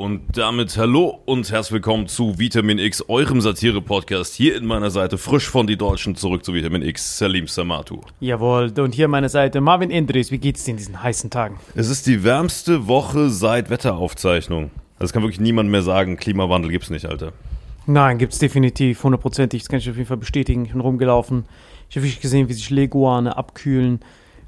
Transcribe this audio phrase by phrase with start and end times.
[0.00, 4.32] Und damit hallo und herzlich willkommen zu Vitamin X, eurem Satire-Podcast.
[4.32, 8.02] Hier in meiner Seite frisch von die Deutschen zurück zu Vitamin X, Salim Samatu.
[8.20, 10.30] Jawohl, und hier meine Seite Marvin Indris.
[10.30, 11.58] Wie geht's dir in diesen heißen Tagen?
[11.74, 14.70] Es ist die wärmste Woche seit Wetteraufzeichnung.
[15.00, 16.16] Das kann wirklich niemand mehr sagen.
[16.16, 17.32] Klimawandel gibt's nicht, Alter.
[17.86, 19.62] Nein, gibt's definitiv, hundertprozentig.
[19.62, 20.64] Das kann ich auf jeden Fall bestätigen.
[20.64, 21.44] Ich bin rumgelaufen.
[21.90, 23.98] Ich habe wirklich gesehen, wie sich Leguane abkühlen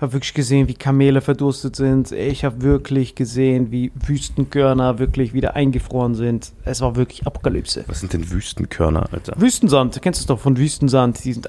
[0.00, 2.12] habe wirklich gesehen, wie Kamele verdurstet sind.
[2.12, 6.52] Ich habe wirklich gesehen, wie Wüstenkörner wirklich wieder eingefroren sind.
[6.64, 7.85] Es war wirklich Apokalypse.
[7.87, 9.35] Was sind denn Wüstenkörner, Alter?
[9.37, 11.23] Wüstensand, du kennst es doch von Wüstensand.
[11.25, 11.49] Die sind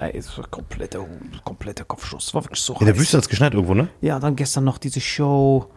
[0.50, 1.06] kompletter,
[1.44, 2.27] kompletter Kopfschuss.
[2.27, 3.00] Es war wirklich so In der heiß.
[3.01, 3.88] Wüste hat es geschneit irgendwo, ne?
[4.01, 5.68] Ja, dann gestern noch diese Show.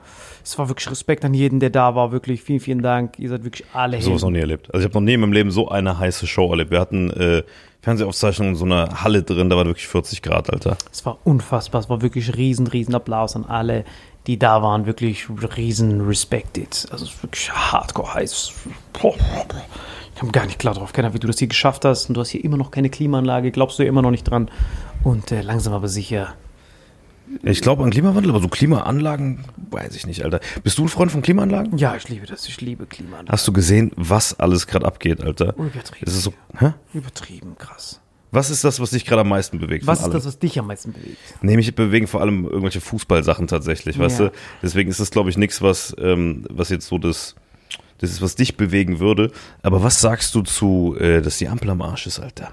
[0.42, 2.12] Es war wirklich Respekt an jeden, der da war.
[2.12, 3.18] Wirklich vielen, vielen Dank.
[3.18, 4.32] Ihr seid wirklich alle Sowas noch Helden.
[4.34, 4.74] nie erlebt.
[4.74, 6.70] Also ich habe noch nie in meinem Leben so eine heiße Show erlebt.
[6.70, 7.42] Wir hatten äh,
[7.84, 10.78] Fernsehaufzeichnungen in so einer Halle drin, da war wirklich 40 Grad, Alter.
[10.90, 11.82] Es war unfassbar.
[11.82, 13.84] Es war wirklich riesen, riesen Applaus an alle,
[14.26, 14.86] die da waren.
[14.86, 15.26] Wirklich
[15.56, 16.88] riesen Respected.
[16.90, 18.52] Also es ist wirklich hardcore heiß.
[18.94, 20.94] Ich komme gar nicht klar drauf.
[20.94, 22.08] Keiner, wie du das hier geschafft hast.
[22.08, 23.50] Und du hast hier immer noch keine Klimaanlage.
[23.50, 24.50] Glaubst du immer noch nicht dran.
[25.02, 26.34] Und äh, langsam aber sicher.
[27.42, 30.40] Ich glaube an Klimawandel, aber so Klimaanlagen, weiß ich nicht, Alter.
[30.62, 31.78] Bist du ein Freund von Klimaanlagen?
[31.78, 32.46] Ja, ich liebe das.
[32.46, 33.32] Ich liebe Klimaanlage.
[33.32, 35.54] Hast du gesehen, was alles gerade abgeht, Alter?
[35.56, 36.04] Übertrieben.
[36.06, 36.72] Es ist so, hä?
[36.92, 38.00] Übertrieben krass.
[38.30, 39.86] Was ist das, was dich gerade am meisten bewegt?
[39.86, 41.18] Was ist das, was dich am meisten bewegt?
[41.40, 44.26] Nee, mich bewegen vor allem irgendwelche Fußballsachen tatsächlich, weißt Ja.
[44.28, 44.32] du?
[44.62, 47.36] Deswegen ist das, glaube ich, nichts, was, ähm, was jetzt so das,
[47.98, 49.30] das ist, was dich bewegen würde.
[49.62, 52.50] Aber was sagst du zu, äh, dass die Ampel am Arsch ist, Alter?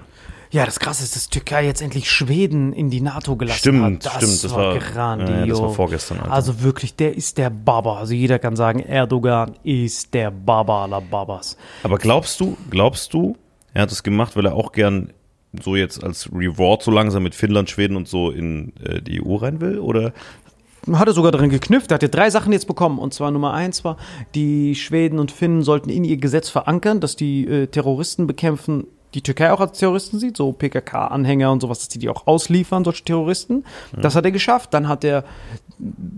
[0.52, 4.04] Ja, das Krasse ist, dass Türkei jetzt endlich Schweden in die NATO gelassen Stimmt, hat.
[4.04, 5.30] Das stimmt, das war grandios.
[5.30, 6.30] ja, das war vorgestern, Alter.
[6.32, 7.98] Also wirklich, der ist der Baba.
[7.98, 11.56] Also jeder kann sagen, Erdogan ist der Baba aller Babas.
[11.82, 13.34] Aber glaubst du, glaubst du,
[13.72, 15.14] er hat es gemacht, weil er auch gern
[15.62, 19.36] so jetzt als Reward so langsam mit Finnland, Schweden und so in äh, die EU
[19.36, 19.78] rein will?
[19.78, 20.12] Oder
[20.92, 21.90] Hat er sogar drin geknüpft.
[21.92, 22.98] Er hat ja drei Sachen jetzt bekommen.
[22.98, 23.96] Und zwar Nummer eins war,
[24.34, 28.84] die Schweden und Finnen sollten in ihr Gesetz verankern, dass die äh, Terroristen bekämpfen,
[29.14, 32.84] die Türkei auch als Terroristen sieht, so PKK-Anhänger und sowas, dass die die auch ausliefern,
[32.84, 33.64] solche Terroristen.
[34.00, 34.72] Das hat er geschafft.
[34.74, 35.24] Dann hat er,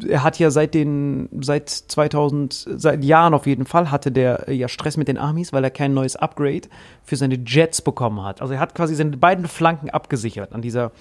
[0.09, 4.69] er hat ja seit den, seit 2000, seit Jahren auf jeden Fall, hatte der ja
[4.69, 6.69] Stress mit den Armies, weil er kein neues Upgrade
[7.03, 8.41] für seine Jets bekommen hat.
[8.41, 10.93] Also er hat quasi seine beiden Flanken abgesichert an dieser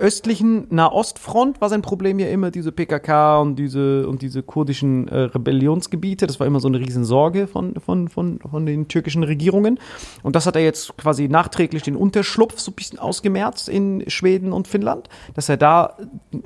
[0.00, 5.20] östlichen Nahostfront war sein Problem ja immer diese PKK und diese und diese kurdischen äh,
[5.20, 6.26] Rebellionsgebiete.
[6.26, 9.78] Das war immer so eine Riesensorge von, von, von, von den türkischen Regierungen.
[10.22, 14.52] Und das hat er jetzt quasi nachträglich den Unterschlupf so ein bisschen ausgemerzt in Schweden
[14.52, 15.96] und Finnland, dass er da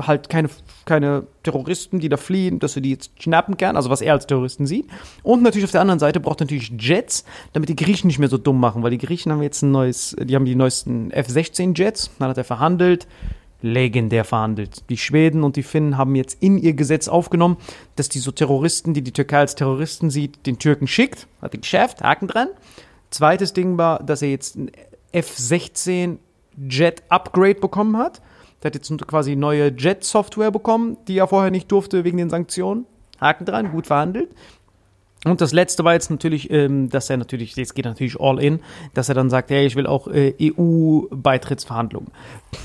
[0.03, 0.51] halt keine,
[0.85, 4.27] keine Terroristen, die da fliehen, dass er die jetzt schnappen kann, also was er als
[4.27, 4.89] Terroristen sieht.
[5.23, 8.29] Und natürlich auf der anderen Seite braucht er natürlich Jets, damit die Griechen nicht mehr
[8.29, 11.79] so dumm machen, weil die Griechen haben jetzt ein neues, die haben die neuesten F-16
[11.79, 13.07] Jets, dann hat er verhandelt,
[13.65, 14.89] legendär verhandelt.
[14.91, 17.57] Die Schweden und die Finnen haben jetzt in ihr Gesetz aufgenommen,
[17.97, 21.27] dass die so Terroristen, die die Türkei als Terroristen sieht, den Türken schickt.
[21.41, 22.49] Hat er geschafft, Haken dran.
[23.11, 24.71] Zweites Ding war, dass er jetzt ein
[25.13, 26.19] F-16
[26.69, 28.21] Jet Upgrade bekommen hat.
[28.63, 32.87] Der hat jetzt quasi neue Jet-Software bekommen, die er vorher nicht durfte wegen den Sanktionen.
[33.21, 34.31] Haken dran, gut verhandelt.
[35.25, 38.39] Und das letzte war jetzt natürlich, ähm, dass er natürlich, jetzt geht er natürlich all
[38.39, 38.61] in,
[38.93, 42.11] dass er dann sagt, hey, ich will auch äh, EU-Beitrittsverhandlungen.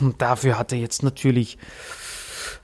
[0.02, 1.58] Und dafür hat er jetzt natürlich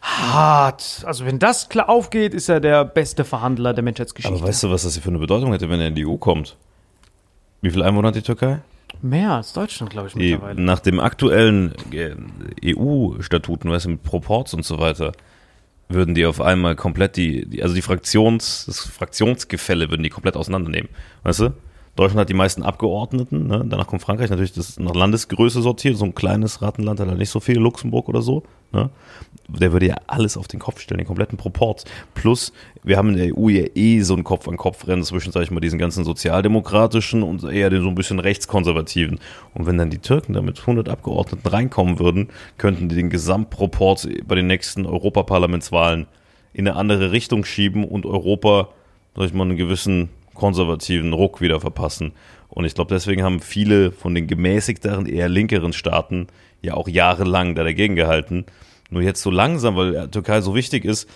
[0.01, 4.37] hart, also wenn das klar aufgeht, ist er der beste Verhandler der Menschheitsgeschichte.
[4.37, 6.17] aber weißt du, was das hier für eine Bedeutung hätte, wenn er in die EU
[6.17, 6.57] kommt?
[7.61, 8.59] Wie viele Einwohner hat die Türkei?
[9.01, 10.61] Mehr als Deutschland, glaube ich, mittlerweile.
[10.61, 12.15] nach dem aktuellen äh,
[12.75, 15.13] EU-Statuten, weißt du, mit Proports und so weiter,
[15.89, 20.35] würden die auf einmal komplett die, die also die Fraktions, das Fraktionsgefälle würden die komplett
[20.35, 20.89] auseinandernehmen.
[21.23, 21.53] Weißt du?
[21.95, 23.63] Deutschland hat die meisten Abgeordneten, ne?
[23.65, 27.17] danach kommt Frankreich natürlich das ist nach Landesgröße sortiert, so ein kleines Rattenland hat halt
[27.17, 28.43] nicht so viel, Luxemburg oder so.
[28.73, 28.89] Ne?
[29.47, 31.85] Der würde ja alles auf den Kopf stellen, den kompletten Proports.
[32.13, 32.51] Plus,
[32.83, 35.79] wir haben in der EU ja eh so ein Kopf-an-Kopf-Rennen zwischen, sag ich mal, diesen
[35.79, 39.19] ganzen sozialdemokratischen und eher den so ein bisschen rechtskonservativen.
[39.53, 44.09] Und wenn dann die Türken da mit 100 Abgeordneten reinkommen würden, könnten die den Gesamtproports
[44.27, 46.07] bei den nächsten Europaparlamentswahlen
[46.51, 48.69] in eine andere Richtung schieben und Europa,
[49.15, 52.13] sag ich mal, einen gewissen konservativen Ruck wieder verpassen.
[52.49, 56.27] Und ich glaube, deswegen haben viele von den gemäßigteren, eher linkeren Staaten
[56.61, 58.45] ja auch jahrelang da dagegen gehalten.
[58.89, 61.09] Nur jetzt so langsam, weil die Türkei so wichtig ist,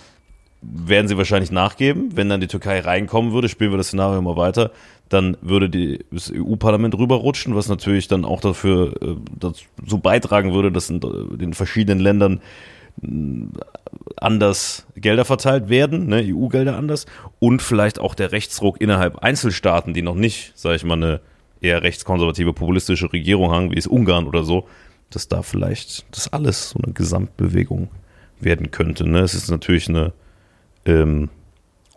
[0.61, 2.09] werden sie wahrscheinlich nachgeben.
[2.15, 4.71] Wenn dann die Türkei reinkommen würde, spielen wir das Szenario mal weiter,
[5.07, 10.71] dann würde die, das EU-Parlament rüberrutschen, was natürlich dann auch dafür äh, dazu beitragen würde,
[10.71, 12.41] dass in den verschiedenen Ländern
[14.17, 17.05] anders Gelder verteilt werden, ne, EU-Gelder anders
[17.39, 21.21] und vielleicht auch der Rechtsruck innerhalb Einzelstaaten, die noch nicht, sage ich mal, eine
[21.61, 24.67] eher rechtskonservative populistische Regierung haben, wie es Ungarn oder so,
[25.09, 27.89] dass da vielleicht das alles so eine Gesamtbewegung
[28.39, 29.07] werden könnte.
[29.07, 29.19] Ne?
[29.19, 30.13] Es ist natürlich eine
[30.85, 31.29] ähm,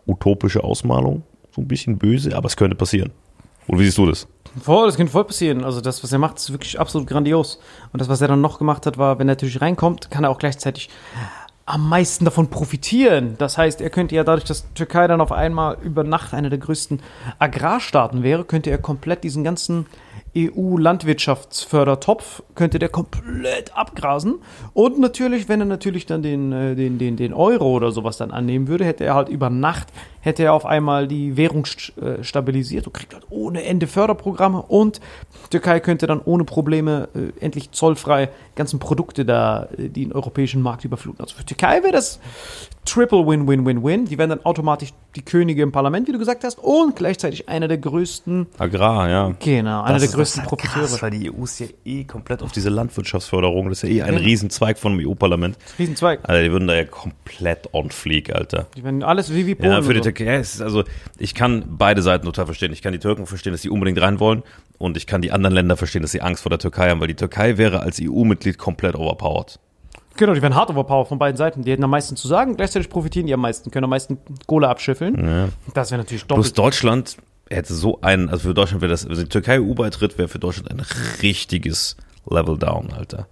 [0.05, 3.11] utopische Ausmalung, so ein bisschen böse, aber es könnte passieren.
[3.67, 4.27] Oder wie siehst du das?
[4.61, 5.63] Voll, das kann voll passieren.
[5.63, 7.59] Also das, was er macht, ist wirklich absolut grandios.
[7.91, 10.29] Und das, was er dann noch gemacht hat, war, wenn er natürlich reinkommt, kann er
[10.29, 10.89] auch gleichzeitig
[11.65, 13.35] am meisten davon profitieren.
[13.37, 16.59] Das heißt, er könnte ja dadurch, dass Türkei dann auf einmal über Nacht einer der
[16.59, 17.01] größten
[17.39, 19.87] Agrarstaaten wäre, könnte er komplett diesen ganzen
[20.35, 24.39] EU-Landwirtschaftsfördertopf könnte der komplett abgrasen.
[24.73, 28.31] Und natürlich, wenn er natürlich dann den, äh, den, den, den Euro oder sowas dann
[28.31, 29.89] annehmen würde, hätte er halt über Nacht,
[30.23, 34.61] hätte er auf einmal die Währung st äh, stabilisiert und kriegt halt ohne Ende Förderprogramme.
[34.61, 35.01] Und
[35.49, 40.61] Türkei könnte dann ohne Probleme äh, endlich zollfrei ganzen Produkte da, äh, die den europäischen
[40.61, 41.21] Markt überfluten.
[41.21, 42.19] Also für Türkei wäre das
[42.85, 44.05] Triple Win-Win-Win-Win.
[44.05, 47.67] Die wären dann automatisch die Könige im Parlament, wie du gesagt hast, und gleichzeitig einer
[47.67, 49.35] der größten Agrar, ja.
[49.39, 50.87] Genau, einer der größten halt Profiteure.
[50.87, 53.69] Krass, weil die EU ist ja eh komplett auf diese Landwirtschaftsförderung.
[53.69, 54.19] Das ist ja eh ein Ja.
[54.19, 55.57] Riesenzweig von dem EU-Parlament.
[55.79, 56.19] Riesenzweig.
[56.23, 58.67] Alter, die würden da ja komplett on fleek, Alter.
[58.75, 59.71] Die werden alles wie, wie Polen.
[59.71, 60.83] Ja, für die Türkei ist also,
[61.17, 62.71] ich kann beide Seiten total verstehen.
[62.73, 64.43] Ich kann die Türken verstehen, dass sie unbedingt rein wollen
[64.77, 67.07] und ich kann die anderen Länder verstehen, dass sie Angst vor der Türkei haben, weil
[67.07, 69.59] die Türkei wäre als EU-Mitglied komplett overpowered.
[70.15, 71.63] Genau, die werden hart overpowered von beiden Seiten.
[71.63, 74.69] Die hätten am meisten zu sagen, gleichzeitig profitieren die am meisten, können am meisten Kohle
[74.69, 75.51] abschiffeln.
[75.73, 76.57] Das wäre natürlich Plus doppelt.
[76.57, 77.17] Deutschland
[77.49, 80.69] hätte so einen, also für Deutschland wäre das, also die Türkei EU-Beitritt wäre für Deutschland
[80.71, 80.81] ein
[81.21, 81.97] richtiges
[82.29, 83.27] Level down, Alter.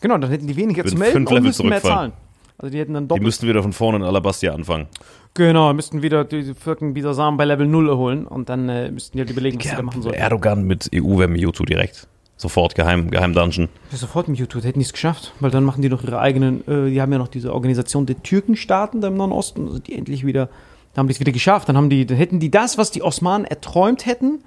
[0.00, 2.12] Genau, dann hätten die weniger zu melden und müssten mehr zahlen.
[2.58, 3.24] Also die hätten dann Die doppelt.
[3.24, 4.86] müssten wieder von vorne in Alabastia anfangen.
[5.34, 9.16] Genau, müssten wieder die Vierken dieser Samen bei Level 0 erholen und dann äh, müssten
[9.16, 10.14] die halt überlegen, was sie da machen sollen.
[10.14, 12.08] Erdogan mit EU wäre Mewtwo direkt.
[12.36, 13.68] Sofort geheim, geheim Dungeon.
[13.92, 16.90] Sofort mit YouTube, hätten die es geschafft, weil dann machen die noch ihre eigenen, äh,
[16.90, 20.26] die haben ja noch diese Organisation der Türkenstaaten da im Nahen Osten, also die endlich
[20.26, 20.48] wieder,
[20.92, 23.02] da haben die es wieder geschafft, dann haben die, dann hätten die das, was die
[23.02, 24.42] Osmanen erträumt hätten,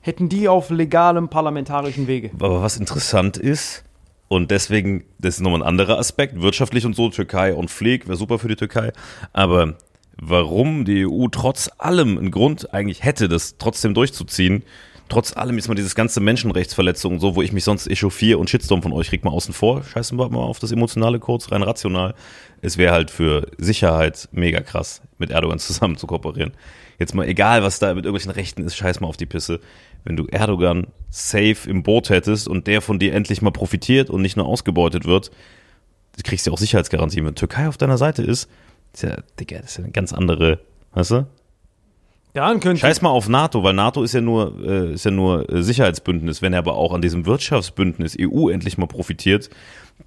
[0.00, 2.30] hätten die auf legalem parlamentarischen Wege.
[2.38, 3.84] Aber was interessant ist,
[4.28, 8.16] und deswegen, das ist nochmal ein anderer Aspekt, wirtschaftlich und so, Türkei und Pfleg wäre
[8.16, 8.92] super für die Türkei,
[9.32, 9.74] aber
[10.16, 14.64] warum die EU trotz allem einen Grund eigentlich hätte, das trotzdem durchzuziehen,
[15.10, 18.82] trotz allem ist mal dieses ganze Menschenrechtsverletzung so, wo ich mich sonst echauffiere und Shitstorm
[18.82, 22.14] von euch kriegt mal außen vor, scheißen wir mal auf das Emotionale kurz, rein rational.
[22.62, 26.52] Es wäre halt für Sicherheit mega krass, mit Erdogan zusammen zu kooperieren.
[26.98, 29.60] Jetzt mal egal, was da mit irgendwelchen Rechten ist, scheiß mal auf die Pisse.
[30.04, 34.22] Wenn du Erdogan safe im Boot hättest und der von dir endlich mal profitiert und
[34.22, 35.30] nicht nur ausgebeutet wird,
[36.16, 37.24] du kriegst ja auch Sicherheitsgarantien.
[37.24, 38.48] Wenn Türkei auf deiner Seite ist,
[38.92, 40.60] ist ja, Digga, das ist ja eine ganz andere,
[40.94, 41.26] weißt du?
[42.34, 45.10] Ja, dann können Scheiß mal auf NATO, weil NATO ist ja nur, äh, ist ja
[45.10, 46.42] nur äh, Sicherheitsbündnis.
[46.42, 49.50] Wenn er aber auch an diesem Wirtschaftsbündnis EU endlich mal profitiert,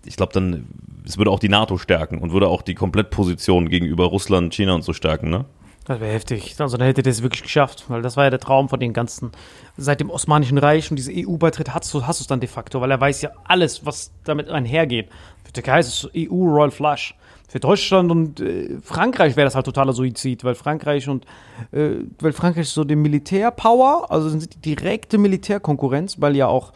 [0.06, 0.68] ich glaube dann,
[1.06, 4.84] es würde auch die NATO stärken und würde auch die Komplettposition gegenüber Russland, China und
[4.84, 5.46] so stärken, ne?
[5.86, 6.56] Das wäre heftig.
[6.60, 9.32] Also da hätte es wirklich geschafft, weil das war ja der Traum von den ganzen.
[9.75, 12.92] Seit dem Osmanischen Reich und diese EU-Beitritt hast du hast es dann de facto, weil
[12.92, 15.10] er weiß ja alles, was damit einhergeht.
[15.44, 17.16] Für Türkei ist es EU Royal Flush.
[17.54, 21.24] Für Deutschland und äh, Frankreich wäre das halt totaler Suizid, weil Frankreich und
[21.72, 26.74] äh, weil Frankreich so die Militärpower, also sind die direkte Militärkonkurrenz, weil ja auch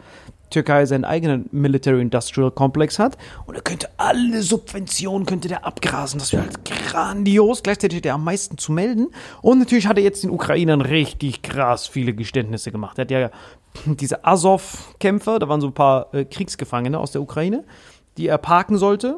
[0.52, 3.18] Türkei seinen eigenen Military Industrial Complex hat
[3.48, 6.20] und er könnte alle Subventionen könnte der abgrasen.
[6.20, 7.64] Das wäre halt grandios.
[7.64, 9.08] Gleichzeitig hat er am meisten zu melden
[9.42, 13.00] und natürlich hat er jetzt den Ukrainern richtig krass viele Geständnisse gemacht.
[13.00, 13.32] Er hat ja
[13.88, 17.64] diese Azov-Kämpfer, da waren so ein paar äh, Kriegsgefangene aus der Ukraine,
[18.20, 19.18] die er parken sollte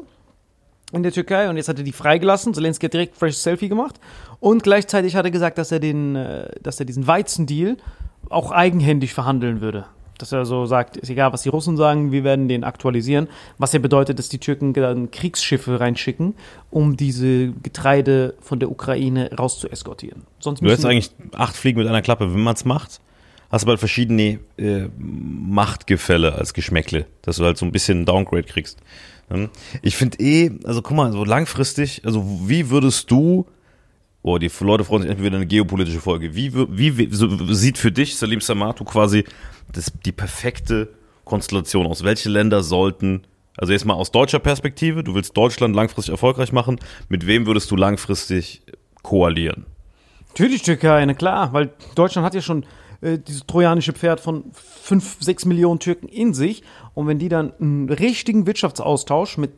[0.92, 2.54] in der Türkei und jetzt hat er die freigelassen.
[2.54, 4.00] Zelensky hat direkt fresh Selfie gemacht
[4.40, 7.76] und gleichzeitig hat er gesagt, dass er den, äh, dass er diesen Weizendeal
[8.28, 9.86] auch eigenhändig verhandeln würde.
[10.18, 13.28] Dass er so sagt, ist egal, was die Russen sagen, wir werden den aktualisieren.
[13.56, 16.34] Was ja bedeutet, dass die Türken dann Kriegsschiffe reinschicken,
[16.70, 20.24] um diese Getreide von der Ukraine rauszueskortieren.
[20.38, 23.00] Sonst Du müssen eigentlich acht Fliegen mit einer Klappe, wenn man es macht.
[23.50, 28.44] Hast du halt verschiedene äh, Machtgefälle als Geschmäckle, dass du halt so ein bisschen Downgrade
[28.44, 28.78] kriegst.
[29.30, 29.48] Hm?
[29.82, 33.46] Ich finde eh, also guck mal, so langfristig, also wie würdest du,
[34.22, 37.78] oh, die Leute freuen sich endlich wieder eine geopolitische Folge, wie, wie, wie so sieht
[37.78, 39.24] für dich, Salim Samatu, quasi
[39.72, 40.88] das, die perfekte
[41.24, 42.02] Konstellation aus?
[42.02, 43.22] Welche Länder sollten,
[43.56, 47.70] also jetzt mal aus deutscher Perspektive, du willst Deutschland langfristig erfolgreich machen, mit wem würdest
[47.70, 48.62] du langfristig
[49.02, 49.64] koalieren?
[50.30, 52.64] Natürlich Türkei, na klar, weil Deutschland hat ja schon
[53.00, 56.62] äh, dieses trojanische Pferd von 5, 6 Millionen Türken in sich.
[56.94, 59.52] Und wenn die dann einen richtigen Wirtschaftsaustausch mit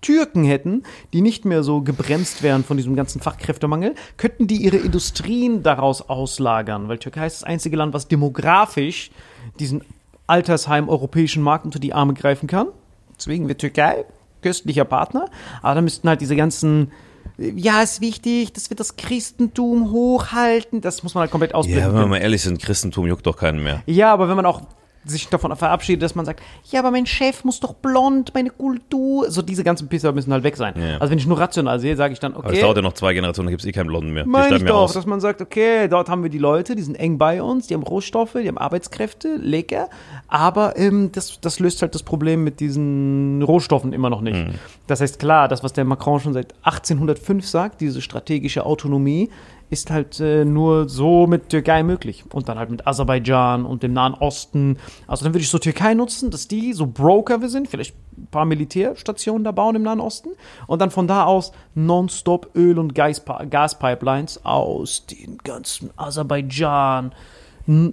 [0.00, 4.76] Türken hätten, die nicht mehr so gebremst wären von diesem ganzen Fachkräftemangel, könnten die ihre
[4.76, 9.10] Industrien daraus auslagern, weil Türkei ist das einzige Land, was demografisch
[9.58, 9.82] diesen
[10.28, 12.68] Altersheim europäischen Markt unter die Arme greifen kann.
[13.16, 14.04] Deswegen wird Türkei
[14.40, 15.28] köstlicher Partner,
[15.62, 16.92] aber da müssten halt diese ganzen
[17.38, 20.80] ja, ist wichtig, dass wir das Christentum hochhalten.
[20.80, 21.84] Das muss man halt komplett ausblenden.
[21.84, 23.82] Ja, wenn wir mal ehrlich sind, Christentum juckt doch keinen mehr.
[23.86, 24.62] Ja, aber wenn man auch
[25.08, 29.30] sich davon verabschiedet, dass man sagt, ja, aber mein Chef muss doch blond, meine Kultur,
[29.30, 30.74] so diese ganzen Pisser müssen halt weg sein.
[30.76, 30.98] Ja.
[30.98, 32.92] Also wenn ich nur rational sehe, sage ich dann, Aber es okay, dauert ja noch
[32.92, 34.26] zwei Generationen, dann gibt es eh keinen Blonden mehr.
[34.26, 34.92] Meine ich doch, aus.
[34.92, 37.74] dass man sagt, okay, dort haben wir die Leute, die sind eng bei uns, die
[37.74, 39.88] haben Rohstoffe, die haben Arbeitskräfte, lecker,
[40.28, 44.46] aber ähm, das, das löst halt das Problem mit diesen Rohstoffen immer noch nicht.
[44.46, 44.54] Mhm.
[44.86, 49.30] Das heißt, klar, das, was der Macron schon seit 1805 sagt, diese strategische Autonomie,
[49.70, 52.24] ist halt äh, nur so mit Türkei möglich.
[52.32, 54.78] Und dann halt mit Aserbaidschan und dem Nahen Osten.
[55.06, 58.28] Also dann würde ich so Türkei nutzen, dass die so Broker wir sind, vielleicht ein
[58.30, 60.30] paar Militärstationen da bauen im Nahen Osten.
[60.66, 67.12] Und dann von da aus nonstop Öl- und Gaspipe- Gaspipelines aus den ganzen Aserbaidschan,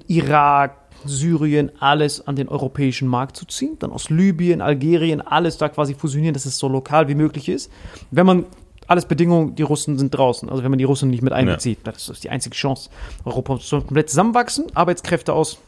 [0.07, 3.77] Irak, Syrien, alles an den europäischen Markt zu ziehen.
[3.79, 7.71] Dann aus Libyen, Algerien, alles da quasi fusionieren, dass es so lokal wie möglich ist.
[8.11, 8.45] Wenn man
[8.87, 10.49] alles Bedingungen, die Russen sind draußen.
[10.49, 12.89] Also wenn man die Russen nicht mit einbezieht, das ist die einzige Chance.
[13.23, 15.59] Europa muss komplett zusammenwachsen, Arbeitskräfte aus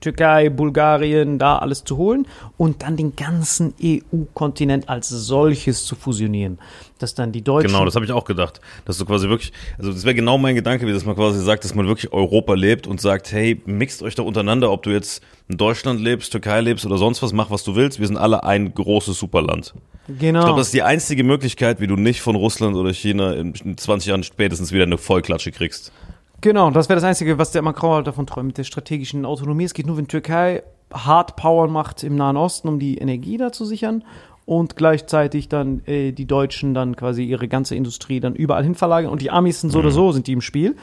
[0.00, 6.58] Türkei, Bulgarien, da alles zu holen und dann den ganzen EU-Kontinent als solches zu fusionieren.
[6.98, 7.68] Dass dann die Deutschen.
[7.68, 8.60] Genau, das habe ich auch gedacht.
[8.84, 11.64] Dass du quasi wirklich, also das wäre genau mein Gedanke, wie dass man quasi sagt,
[11.64, 15.22] dass man wirklich Europa lebt und sagt, hey, mixt euch da untereinander, ob du jetzt
[15.48, 18.00] in Deutschland lebst, Türkei lebst oder sonst was, mach was du willst.
[18.00, 19.74] Wir sind alle ein großes Superland.
[20.08, 20.40] Genau.
[20.40, 23.76] Ich glaube, das ist die einzige Möglichkeit, wie du nicht von Russland oder China in
[23.76, 25.92] 20 Jahren spätestens wieder eine Vollklatsche kriegst.
[26.40, 29.64] Genau, das wäre das Einzige, was der Macron halt davon träumt, mit der strategischen Autonomie.
[29.64, 33.50] Es geht nur, wenn Türkei Hard Power macht im Nahen Osten, um die Energie da
[33.50, 34.04] zu sichern
[34.46, 39.10] und gleichzeitig dann äh, die Deutschen dann quasi ihre ganze Industrie dann überall hin verlagern
[39.10, 40.76] und die Amis sind so oder so sind die im Spiel,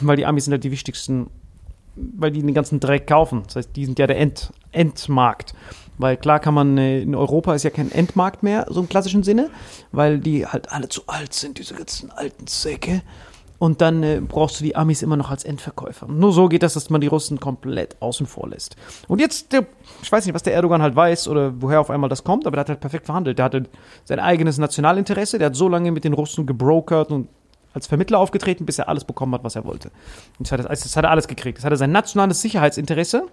[0.00, 1.28] weil die Amis sind halt die wichtigsten,
[1.94, 3.42] weil die den ganzen Dreck kaufen.
[3.46, 5.54] Das heißt, die sind ja der End, Endmarkt.
[5.98, 9.22] Weil klar kann man, äh, in Europa ist ja kein Endmarkt mehr, so im klassischen
[9.22, 9.50] Sinne,
[9.92, 13.02] weil die halt alle zu alt sind, diese ganzen alten Säcke.
[13.58, 16.06] Und dann äh, brauchst du die Amis immer noch als Endverkäufer.
[16.08, 18.76] Nur so geht das, dass man die Russen komplett außen vor lässt.
[19.06, 19.64] Und jetzt, der,
[20.02, 22.56] ich weiß nicht, was der Erdogan halt weiß oder woher auf einmal das kommt, aber
[22.56, 23.38] der hat halt perfekt verhandelt.
[23.38, 23.62] Der hatte
[24.04, 27.28] sein eigenes Nationalinteresse, der hat so lange mit den Russen gebrokert und
[27.72, 29.90] als Vermittler aufgetreten, bis er alles bekommen hat, was er wollte.
[30.38, 31.58] Und das hat, das hat er alles gekriegt.
[31.58, 33.26] Das hat er sein nationales Sicherheitsinteresse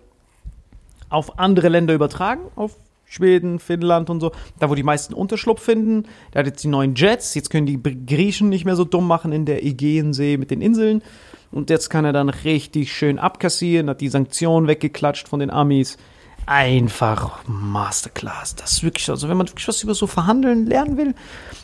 [1.12, 2.76] auf andere Länder übertragen, auf
[3.06, 6.08] Schweden, Finnland und so, da wo die meisten Unterschlupf finden.
[6.34, 9.34] Der hat jetzt die neuen Jets, jetzt können die Griechen nicht mehr so dumm machen
[9.34, 11.04] in der Ägäensee mit den Inseln.
[11.52, 15.98] Und jetzt kann er dann richtig schön abkassieren, hat die Sanktionen weggeklatscht von den Amis.
[16.46, 18.56] Einfach Masterclass.
[18.56, 21.14] Das ist wirklich, also wenn man wirklich was über so Verhandeln lernen will,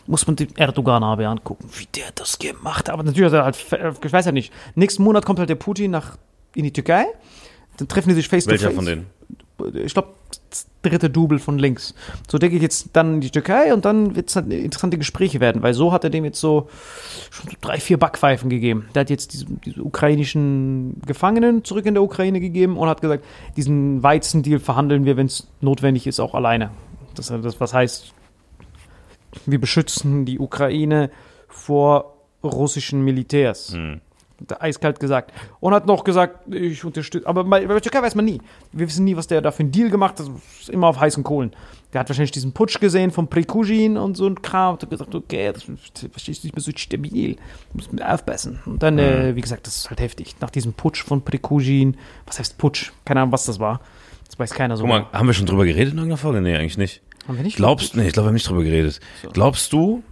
[0.06, 2.90] muss man den Erdogan aber angucken, wie der das gemacht hat.
[2.90, 5.92] Aber natürlich hat er halt, ich weiß ja nicht, nächsten Monat kommt halt der Putin
[5.92, 6.18] nach,
[6.56, 7.06] in die Türkei.
[7.78, 9.06] Dann treffen die sich face Welcher to face von denen?
[9.74, 10.10] Ich glaube,
[10.82, 11.94] dritte Double von links.
[12.30, 15.40] So, der geht jetzt dann in die Türkei und dann wird es halt interessante Gespräche
[15.40, 16.70] werden, weil so hat er dem jetzt so
[17.32, 18.88] schon so drei, vier Backpfeifen gegeben.
[18.94, 23.26] Der hat jetzt diese, diese ukrainischen Gefangenen zurück in der Ukraine gegeben und hat gesagt,
[23.56, 26.72] diesen Weizendeal verhandeln wir, wenn es notwendig ist, auch alleine.
[27.16, 28.14] Das, das was heißt,
[29.46, 31.10] wir beschützen die Ukraine
[31.48, 33.74] vor russischen Militärs.
[33.74, 34.00] Er
[34.60, 35.34] Eiskalt gesagt.
[35.60, 37.28] Und hat noch gesagt, ich unterstütze.
[37.28, 38.42] Aber bei, bei der Türkei weiß man nie.
[38.72, 40.28] Wir wissen nie, was der da für einen Deal gemacht hat.
[40.28, 40.30] Das
[40.62, 41.52] ist immer auf heißen Kohlen.
[41.94, 44.74] Der hat wahrscheinlich diesen Putsch gesehen von Prigozhin und so ein Kram.
[44.74, 45.64] Und hat gesagt, okay, das
[46.28, 47.38] ist nicht mehr so stabil.
[47.74, 48.60] Müssen wir aufpassen.
[48.66, 50.36] Und dann, äh, wie gesagt, das ist halt heftig.
[50.42, 52.92] Nach diesem Putsch von Prigozhin, was heißt Putsch?
[53.06, 53.82] Keine Ahnung, was das war.
[54.28, 54.84] Das weiß keiner so.
[54.84, 56.42] Guck mal, haben wir schon drüber geredet in irgendeiner Folge?
[56.42, 57.02] Nee, eigentlich nicht.
[57.28, 57.58] Haben wir nicht?
[57.58, 59.00] Glaubst nee, ich glaube, wir haben nicht drüber geredet.
[59.34, 60.04] Glaubst du,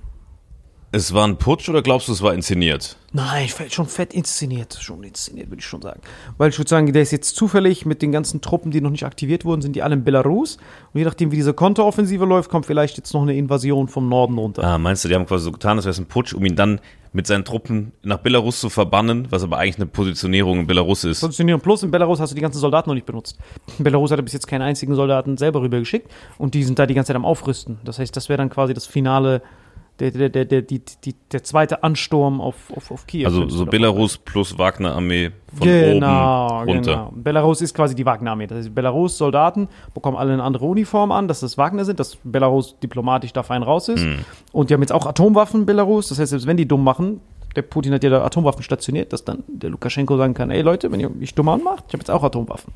[0.96, 2.96] es war ein Putsch oder glaubst du, es war inszeniert?
[3.12, 4.78] Nein, schon fett inszeniert.
[4.80, 6.00] Schon inszeniert, würde ich schon sagen.
[6.38, 9.04] Weil ich würde sagen, der ist jetzt zufällig mit den ganzen Truppen, die noch nicht
[9.04, 10.56] aktiviert wurden, sind die alle in Belarus.
[10.94, 14.38] Und je nachdem, wie diese Konteroffensive läuft, kommt vielleicht jetzt noch eine Invasion vom Norden
[14.38, 14.64] runter.
[14.64, 16.80] Ah, meinst du, die haben quasi so getan, als wäre ein Putsch, um ihn dann
[17.12, 21.20] mit seinen Truppen nach Belarus zu verbannen, was aber eigentlich eine Positionierung in Belarus ist?
[21.20, 21.60] Positionieren.
[21.60, 23.38] Plus in Belarus hast du die ganzen Soldaten noch nicht benutzt.
[23.78, 26.86] In Belarus hat er bis jetzt keinen einzigen Soldaten selber rübergeschickt und die sind da
[26.86, 27.80] die ganze Zeit am Aufrüsten.
[27.84, 29.42] Das heißt, das wäre dann quasi das Finale,
[30.00, 33.26] der, der, der, der, die, die, der zweite Ansturm auf, auf, auf Kiew.
[33.26, 36.92] Also so Belarus plus Wagner-Armee von genau, oben runter.
[36.92, 37.14] Genau.
[37.16, 38.48] Belarus ist quasi die Wagner-Armee.
[38.48, 42.78] Das heißt, Belarus-Soldaten bekommen alle eine andere Uniform an, dass das Wagner sind, dass Belarus
[42.80, 44.04] diplomatisch da fein raus ist.
[44.04, 44.26] Hm.
[44.52, 46.10] Und die haben jetzt auch Atomwaffen in Belarus.
[46.10, 47.22] Das heißt, selbst wenn die dumm machen,
[47.56, 50.92] der Putin hat ja da Atomwaffen stationiert, dass dann der Lukaschenko sagen kann, ey Leute,
[50.92, 52.74] wenn ihr mich dumm anmacht, ich habe jetzt auch Atomwaffen.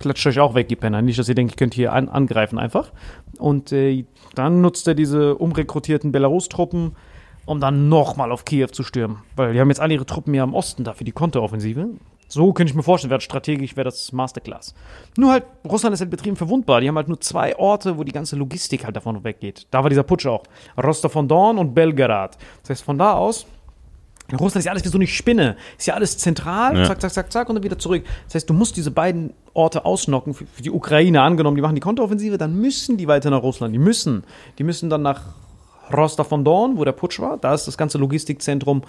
[0.00, 1.02] Klatscht euch auch weg, die Penner.
[1.02, 2.90] Nicht, dass ihr denkt, ihr könnt hier an, angreifen einfach.
[3.38, 6.96] Und äh, dann nutzt er diese umrekrutierten Belarus-Truppen,
[7.44, 9.18] um dann nochmal auf Kiew zu stürmen.
[9.36, 11.90] Weil die haben jetzt alle ihre Truppen ja im Osten da für die Konteroffensive.
[12.28, 14.72] So könnte ich mir vorstellen, wäre strategisch, wäre das Masterclass.
[15.18, 16.80] Nur halt, Russland ist halt betrieben verwundbar.
[16.80, 19.66] Die haben halt nur zwei Orte, wo die ganze Logistik halt davon weggeht.
[19.70, 20.44] Da war dieser Putsch auch.
[20.82, 22.38] Rostov-on-Don und Belgrad.
[22.62, 23.46] Das heißt, von da aus
[24.38, 25.56] Russland ist ja alles wie so eine Spinne.
[25.78, 26.84] Ist ja alles zentral, Ja.
[26.84, 28.04] zack, zack, zack, zack und dann wieder zurück.
[28.26, 30.34] Das heißt, du musst diese beiden Orte ausnocken.
[30.34, 33.74] Für, für die Ukraine angenommen, die machen die Konteroffensive, dann müssen die weiter nach Russland.
[33.74, 34.24] Die müssen.
[34.58, 35.22] Die müssen dann nach
[35.92, 37.36] Rostov-on-Don, wo der Putsch war.
[37.38, 38.82] Da ist das ganze Logistikzentrum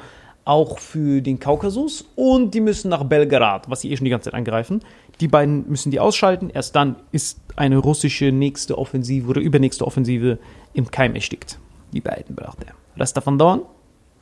[0.43, 2.05] auch für den Kaukasus.
[2.15, 4.81] Und die müssen nach Belgrad, was sie eh schon die ganze Zeit angreifen.
[5.19, 6.49] Die beiden müssen die ausschalten.
[6.49, 10.39] Erst dann ist eine russische nächste Offensive oder übernächste Offensive
[10.73, 11.59] im Keim erstickt.
[11.93, 12.73] Die beiden braucht er.
[12.99, 13.61] Rostov-on-Don,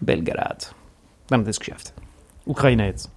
[0.02, 0.74] Belgrad.
[1.30, 1.94] Dann ist es geschafft.
[2.46, 3.12] Ukraine jetzt.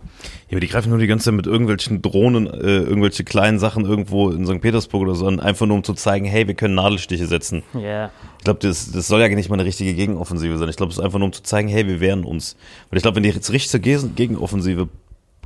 [0.49, 3.85] Ja, aber die greifen nur die ganze Zeit mit irgendwelchen Drohnen, äh, irgendwelche kleinen Sachen
[3.87, 4.61] irgendwo in St.
[4.61, 7.63] Petersburg oder so, an, einfach nur um zu zeigen, hey, wir können Nadelstiche setzen.
[7.73, 8.11] Ja.
[8.39, 10.69] Ich glaube, das, das soll ja nicht mal eine richtige Gegenoffensive sein.
[10.69, 12.57] Ich glaube, es ist einfach nur um zu zeigen, hey, wir wehren uns.
[12.91, 14.89] Weil ich glaube, wenn die jetzt richtig zur Gegenoffensive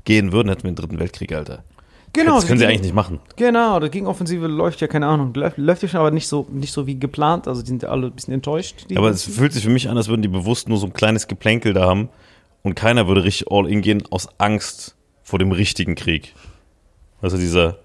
[0.04, 1.62] gehen würden, hätten wir den dritten Weltkrieg, Alter.
[2.12, 2.36] Genau.
[2.36, 3.20] das können sie die- eigentlich nicht machen.
[3.36, 6.72] Genau, die Gegenoffensive läuft ja, keine Ahnung, läuft, läuft ja schon, aber nicht so, nicht
[6.72, 7.46] so wie geplant.
[7.46, 8.86] Also die sind ja alle ein bisschen enttäuscht.
[8.96, 11.28] Aber es fühlt sich für mich an, als würden die bewusst nur so ein kleines
[11.28, 12.08] Geplänkel da haben
[12.66, 16.34] und keiner würde richtig all in gehen aus Angst vor dem richtigen Krieg.
[17.22, 17.78] Also dieser,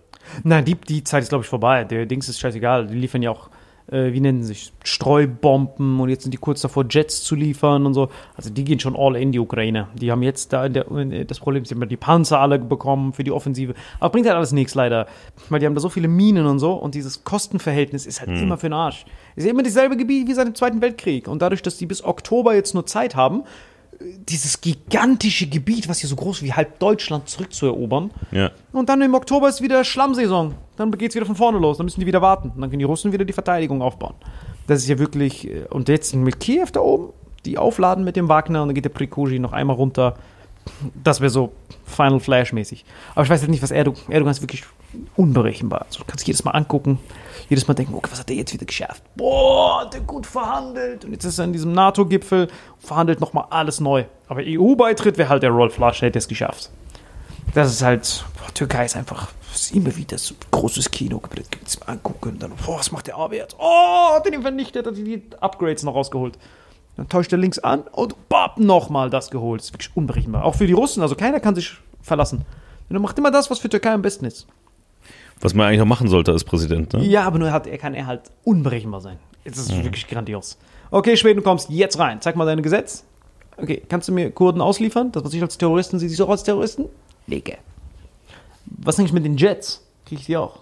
[0.43, 1.83] Nein, die, die Zeit ist, glaube ich, vorbei.
[1.83, 2.87] Der Dings ist scheißegal.
[2.87, 3.51] Die liefern ja auch,
[3.91, 7.85] äh, wie nennen sie sich, Streubomben und jetzt sind die kurz davor, Jets zu liefern
[7.85, 8.09] und so.
[8.35, 9.89] Also die gehen schon all in die Ukraine.
[9.93, 13.23] Die haben jetzt da in der, das Problem, sie haben die Panzer alle bekommen für
[13.23, 13.75] die Offensive.
[13.99, 15.05] Aber bringt halt alles nichts leider.
[15.49, 18.57] Weil die haben da so viele Minen und so und dieses Kostenverhältnis ist halt immer
[18.57, 19.05] für den Arsch.
[19.35, 21.27] Ist ja immer dasselbe Gebiet wie seit dem Zweiten Weltkrieg.
[21.27, 23.43] Und dadurch, dass die bis Oktober jetzt nur Zeit haben,
[24.27, 28.51] dieses gigantische Gebiet, was hier so groß wie halb Deutschland zurückzuerobern, ja.
[28.71, 30.55] und dann im Oktober ist wieder Schlammsaison.
[30.77, 31.77] Dann geht's wieder von vorne los.
[31.77, 32.49] Dann müssen die wieder warten.
[32.55, 34.15] Und dann können die Russen wieder die Verteidigung aufbauen.
[34.67, 35.47] Das ist ja wirklich.
[35.47, 37.13] äh, Und jetzt mit Kiew da oben,
[37.45, 40.15] die aufladen mit dem Wagner und dann geht der Prigozhin noch einmal runter.
[41.03, 41.51] Das wäre so
[41.85, 42.85] Final Flash-mäßig.
[43.13, 44.01] Aber ich weiß halt nicht, was Erdogan.
[44.09, 44.63] Erdogan ist wirklich
[45.15, 45.85] unberechenbar.
[45.87, 46.99] Also, du kannst jedes Mal angucken,
[47.49, 49.03] jedes Mal denken, okay, was hat der jetzt wieder geschafft?
[49.15, 51.05] Boah, hat der gut verhandelt.
[51.05, 54.05] Und jetzt ist er in diesem NATO-Gipfel und verhandelt nochmal alles neu.
[54.27, 56.69] Aber EU-Beitritt wäre halt der Rolf Lasch, hätte es geschafft.
[57.53, 61.21] Das ist halt, boah, Türkei ist einfach, ist immer wieder so großes Kino,
[61.63, 63.55] das mal angucken, dann, boah, was macht der AB jetzt?
[63.59, 66.37] Oh, hat den vernichtet, hat die Upgrades noch rausgeholt.
[66.97, 69.61] Dann täuscht er links an und bap, nochmal das geholt.
[69.61, 70.45] Das ist wirklich unberechenbar.
[70.45, 72.45] Auch für die Russen, also keiner kann sich verlassen.
[72.89, 74.47] Und er macht immer das, was für Türkei am besten ist.
[75.41, 77.03] Was man eigentlich noch machen sollte als Präsident, ne?
[77.03, 79.17] Ja, aber nur hat, er kann er halt unberechenbar sein.
[79.43, 80.57] Das ist wirklich grandios.
[80.91, 82.21] Okay, Schweden, du kommst jetzt rein.
[82.21, 83.03] Zeig mal dein Gesetz.
[83.57, 85.11] Okay, kannst du mir Kurden ausliefern?
[85.11, 86.85] Das, was ich als Terroristen sehe, siehst du auch als Terroristen?
[87.27, 87.57] Lege.
[88.65, 89.85] Was eigentlich mit den Jets?
[90.05, 90.59] Krieg ich die auch?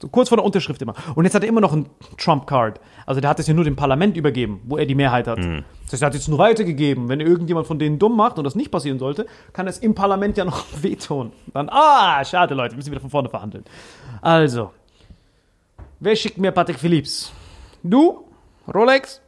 [0.00, 0.94] So kurz vor der Unterschrift immer.
[1.14, 1.88] Und jetzt hat er immer noch einen
[2.18, 2.80] Trump-Card.
[3.06, 5.38] Also der hat es ja nur dem Parlament übergeben, wo er die Mehrheit hat.
[5.38, 7.08] Das heißt, er hat es nur weitergegeben.
[7.08, 10.36] Wenn irgendjemand von denen dumm macht und das nicht passieren sollte, kann es im Parlament
[10.36, 11.32] ja noch wehtun.
[11.52, 13.64] Dann, ah, schade, Leute, müssen wir wieder von vorne verhandeln.
[14.22, 14.70] Also,
[15.98, 17.32] wer schickt mir Patrick Phillips?
[17.82, 18.24] Du?
[18.72, 19.20] Rolex?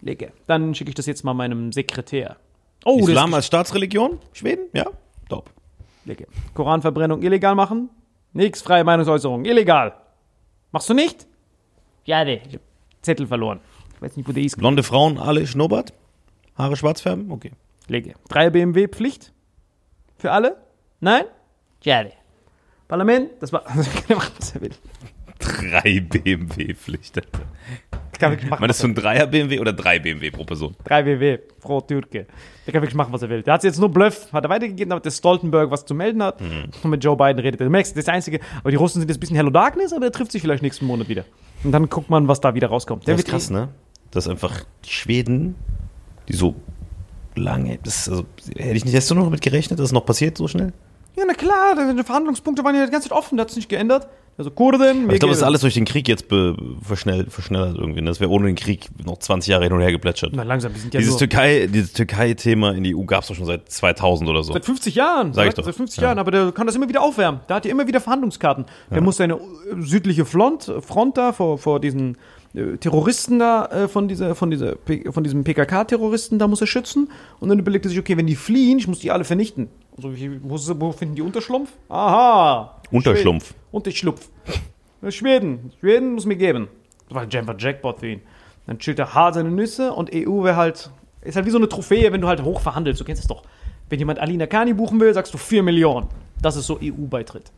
[0.00, 0.32] Lege.
[0.46, 2.36] Dann schicke ich das jetzt mal meinem Sekretär.
[2.84, 4.20] Oh, Islam als Staatsreligion?
[4.32, 4.66] Schweden?
[4.72, 4.86] Ja,
[5.28, 5.50] top.
[6.04, 6.28] Lege.
[6.54, 7.90] Koranverbrennung illegal machen?
[8.36, 9.46] Nix, freie Meinungsäußerung.
[9.46, 9.94] Illegal.
[10.70, 11.26] Machst du nicht?
[12.06, 12.42] Schade.
[12.46, 12.60] Ich hab
[13.00, 13.60] Zettel verloren.
[13.94, 14.58] Ich weiß nicht, wo der ist.
[14.58, 15.94] Blonde Frauen, alle Schnurrbart?
[16.54, 17.30] Haare schwarz färben?
[17.30, 17.52] Okay.
[17.88, 18.14] Lege.
[18.28, 19.32] 3 BMW Pflicht?
[20.18, 20.58] Für alle?
[21.00, 21.24] Nein?
[21.82, 22.12] Schade.
[22.88, 23.30] Parlament?
[23.40, 23.64] Das war.
[23.74, 24.72] Also, kann er machen, was er will.
[25.38, 26.00] Drei
[28.18, 28.20] BMW-Pflicht.
[28.20, 30.74] Kann wirklich machen, Meinst du ein Dreier BMW oder drei BMW pro Person?
[30.84, 32.26] 3 WW, Frau Türke.
[32.66, 33.42] Der kann wirklich machen, was er will.
[33.42, 36.40] Der hat jetzt nur Bluff, hat er weitergegeben, damit der Stoltenberg was zu melden hat.
[36.40, 37.66] Und mit Joe Biden redet er.
[37.66, 38.40] Du merkst, das ist das Einzige.
[38.60, 40.86] Aber die Russen sind jetzt ein bisschen Hello Darkness, aber der trifft sich vielleicht nächsten
[40.86, 41.24] Monat wieder.
[41.64, 43.06] Und dann guckt man, was da wieder rauskommt.
[43.06, 43.68] Der Das ist krass, ne?
[44.10, 45.54] Dass einfach die Schweden,
[46.28, 46.54] die so
[47.34, 48.24] lange, das also,
[48.56, 50.72] hätte ich nicht, hast du noch damit gerechnet, dass es noch passiert so schnell?
[51.16, 53.68] Ja, na klar, die Verhandlungspunkte waren ja die ganze Zeit offen, da hat es nicht
[53.68, 54.06] geändert.
[54.38, 56.26] Also Kurden, ich glaube, das ist alles durch den Krieg jetzt
[56.82, 58.02] verschnell, verschnellert irgendwie.
[58.02, 58.08] ne?
[58.10, 60.32] Das wäre ohne den Krieg noch 20 Jahre hin und her geplätschert.
[60.34, 61.20] Na langsam, die sind ja Dieses nur...
[61.20, 64.52] Türkei, dieses Türkei-Thema in die EU gab es doch schon seit 2000 oder so.
[64.52, 65.32] Seit 50 Jahren.
[65.32, 65.64] Sag ich doch.
[65.64, 66.08] Seit 50 Ja.
[66.08, 67.40] Jahren, aber der kann das immer wieder aufwärmen.
[67.48, 68.66] Der hat ja immer wieder Verhandlungskarten.
[68.90, 69.38] Der muss seine äh,
[69.80, 72.18] südliche Front, Front da vor, vor diesen
[72.54, 74.76] äh, Terroristen da, äh, von, dieser, von, dieser,
[75.10, 77.08] von diesem PKK-Terroristen, da muss er schützen.
[77.40, 79.68] Und dann überlegt er sich, okay, wenn die fliehen, ich muss die alle vernichten.
[79.96, 80.10] Also,
[80.78, 81.70] wo, finden die Unterschlupf?
[81.88, 82.80] Aha.
[82.90, 83.46] Unterschlumpf.
[83.46, 83.60] Schweden.
[83.76, 84.30] Unterschlupf.
[85.00, 85.70] Das ist Schweden.
[85.80, 86.68] Schweden muss mir geben.
[87.08, 88.22] Das war einfach Jackpot für ihn.
[88.66, 91.68] Dann chillt er hart seine Nüsse und EU wäre halt, ist halt wie so eine
[91.68, 93.00] Trophäe, wenn du halt hoch verhandelst.
[93.00, 93.42] Du kennst es doch.
[93.90, 96.08] Wenn jemand Alina Kani buchen will, sagst du 4 Millionen.
[96.40, 97.52] Das ist so EU-Beitritt.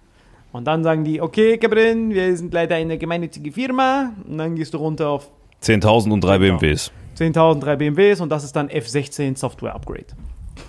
[0.53, 4.13] Und dann sagen die, okay, Cabrin, wir sind leider eine gemeinnützige Firma.
[4.27, 5.31] Und dann gehst du runter auf
[5.63, 6.91] 10.000 und drei BMWs.
[7.17, 10.07] 10.000, 3 BMWs und das ist dann F16 Software Upgrade.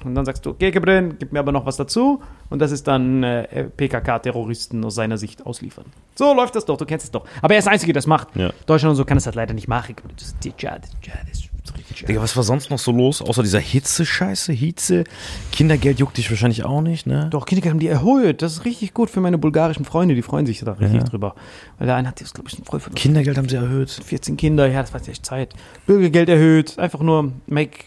[0.06, 2.22] Und dann sagst du, okay, Cabrin, gib mir aber noch was dazu.
[2.50, 5.86] Und das ist dann äh, PKK-Terroristen aus seiner Sicht ausliefern.
[6.16, 7.26] So läuft das doch, du kennst es doch.
[7.42, 8.36] Aber er ist der Einzige, der das macht.
[8.36, 8.52] Ja.
[8.66, 9.96] Deutschland und so kann es halt leider nicht machen.
[10.18, 10.80] Das ist die- das-
[11.28, 11.50] das-
[12.08, 13.22] Digga, was war sonst noch so los?
[13.22, 15.04] Außer dieser Hitze-Scheiße, Hitze.
[15.52, 17.28] Kindergeld juckt dich wahrscheinlich auch nicht, ne?
[17.30, 18.42] Doch, Kindergeld haben die erhöht.
[18.42, 20.16] Das ist richtig gut für meine bulgarischen Freunde.
[20.16, 21.04] Die freuen sich da richtig Ja.
[21.04, 21.36] drüber.
[21.78, 23.90] Weil der eine hat jetzt, glaube ich, voll von Kindergeld haben sie erhöht.
[23.92, 24.68] 14 Kinder.
[24.68, 25.54] Ja, das war echt Zeit.
[25.86, 26.80] Bürgergeld erhöht.
[26.80, 27.80] Einfach nur make,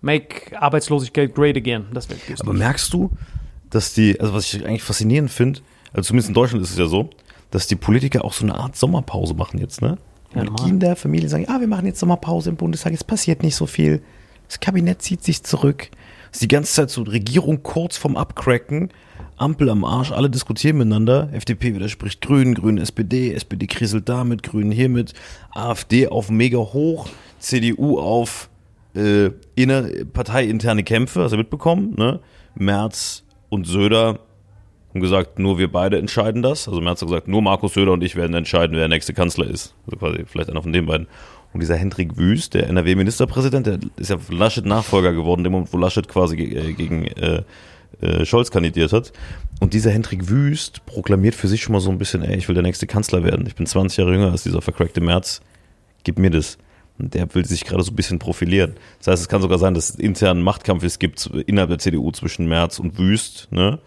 [0.00, 1.86] make Arbeitslosigkeit great again.
[1.92, 3.10] Das wäre Aber merkst du,
[3.70, 5.60] dass die, also was ich eigentlich faszinierend finde,
[5.92, 7.10] also zumindest in Deutschland ist es ja so,
[7.50, 9.98] dass die Politiker auch so eine Art Sommerpause machen jetzt, ne?
[10.34, 10.56] Ja, Und.
[10.56, 14.02] Kinder, Familien sagen, ah, wir machen jetzt Sommerpause im Bundestag, es passiert nicht so viel.
[14.46, 15.90] Das Kabinett zieht sich zurück.
[16.30, 18.90] Es ist die ganze Zeit so Regierung kurz vorm Abcracken,
[19.36, 21.30] Ampel am Arsch, alle diskutieren miteinander.
[21.32, 25.14] FDP widerspricht Grünen, Grünen SPD, SPD kriselt damit, Grünen hiermit,
[25.54, 27.08] AfD auf mega hoch,
[27.38, 28.50] CDU auf
[28.94, 32.20] äh, inner, parteiinterne Kämpfe, hast du mitbekommen, ne?
[32.54, 34.18] Merz und Söder
[34.90, 36.68] haben gesagt, nur wir beide entscheiden das.
[36.68, 39.46] Also Merz hat gesagt, nur Markus Söder und ich werden entscheiden, wer der nächste Kanzler
[39.46, 39.74] ist.
[39.86, 41.06] Also quasi vielleicht einer von den beiden.
[41.52, 45.78] Und dieser Hendrik Wüst, der NRW-Ministerpräsident, der ist ja Laschet Nachfolger geworden, dem Moment, wo
[45.78, 47.42] Laschet quasi äh, gegen äh,
[48.00, 49.12] äh, Scholz kandidiert hat.
[49.60, 52.54] Und dieser Hendrik Wüst proklamiert für sich schon mal so ein bisschen, ey, ich will
[52.54, 53.46] der nächste Kanzler werden.
[53.46, 55.40] Ich bin 20 Jahre jünger als dieser vercrackte Merz.
[56.04, 56.58] Gib mir das.
[56.98, 58.74] Und der will sich gerade so ein bisschen profilieren.
[58.98, 62.10] Das heißt, es kann sogar sein, dass es internen Machtkampf es gibt innerhalb der CDU
[62.10, 63.78] zwischen Merz und Wüst, ne?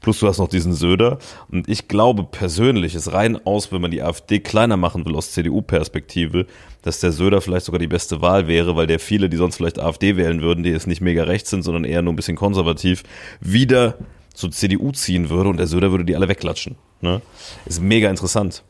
[0.00, 1.18] Plus du hast noch diesen Söder.
[1.50, 5.32] Und ich glaube persönlich, ist rein aus, wenn man die AfD kleiner machen will aus
[5.32, 6.46] CDU-Perspektive,
[6.82, 9.78] dass der Söder vielleicht sogar die beste Wahl wäre, weil der viele, die sonst vielleicht
[9.78, 13.02] AfD wählen würden, die jetzt nicht mega rechts sind, sondern eher nur ein bisschen konservativ,
[13.40, 13.98] wieder
[14.32, 16.76] zur CDU ziehen würde und der Söder würde die alle wegklatschen.
[17.02, 17.20] Ne?
[17.66, 18.62] Ist mega interessant.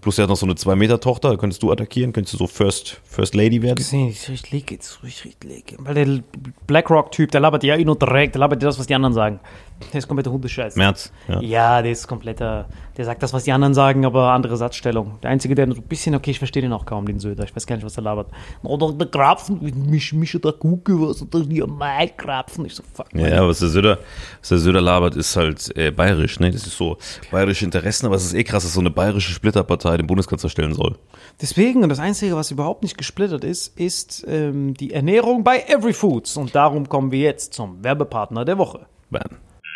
[0.00, 3.00] Plus er hat noch so eine Zwei-Meter-Tochter, da könntest du attackieren, könntest du so First,
[3.04, 3.78] First Lady werden.
[3.80, 5.76] ich richtig lege jetzt, ich richtig lege.
[5.78, 6.22] Weil der
[6.66, 9.40] BlackRock-Typ, der labert ja eh nur direkt, der labert ja das, was die anderen sagen.
[9.92, 10.76] Der ist kompletter Hundescheiß.
[10.76, 11.12] Merz.
[11.28, 11.40] Ja.
[11.40, 15.18] Ja, der ist kompletter, der sagt das, was die anderen sagen, aber andere Satzstellung.
[15.22, 17.44] Der Einzige, der so ein bisschen, okay, ich verstehe den auch kaum, den Söder.
[17.44, 18.28] Ich weiß gar nicht, was er labert.
[18.62, 19.60] Oder der Krapfen,
[19.90, 22.64] mich, mich da gucke, was oder hier mein Krapfen.
[22.64, 23.06] Ich so, fuck.
[23.14, 23.98] Ja, ja, was der Söder,
[24.40, 26.50] was der Söder labert, ist halt äh, bayerisch, ne?
[26.50, 26.96] Das ist so
[27.30, 30.74] bayerische Interessen, aber es ist eh krass, dass so eine bayerische Splitterpartei den Bundeskanzler stellen
[30.74, 30.96] soll.
[31.40, 35.92] Deswegen, und das Einzige, was überhaupt nicht gesplittert ist, ist ähm, die Ernährung bei Every
[35.92, 36.36] Foods.
[36.36, 38.86] Und darum kommen wir jetzt zum Werbepartner der Woche.
[39.10, 39.22] Bam.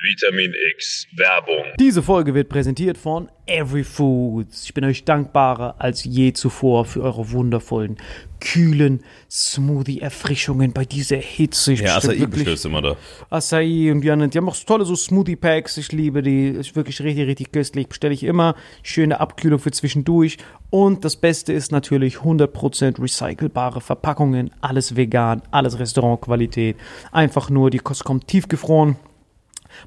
[0.03, 1.63] Vitamin X Werbung.
[1.79, 4.65] Diese Folge wird präsentiert von Every Foods.
[4.65, 7.97] Ich bin euch dankbarer als je zuvor für eure wundervollen,
[8.41, 11.75] kühlen Smoothie-Erfrischungen bei dieser Hitze.
[11.75, 12.97] Ich Ja, Acai bestellst du immer da.
[13.29, 15.77] Acai und die anderen, die haben auch so tolle so Smoothie-Packs.
[15.77, 16.49] Ich liebe die.
[16.49, 17.89] Ist wirklich richtig, richtig köstlich.
[17.89, 18.55] Bestelle ich immer.
[18.83, 20.39] Schöne Abkühlung für zwischendurch.
[20.71, 24.51] Und das Beste ist natürlich 100% recycelbare Verpackungen.
[24.63, 26.77] Alles vegan, alles Restaurantqualität.
[27.13, 28.97] Einfach nur, die Kost kommt tiefgefroren.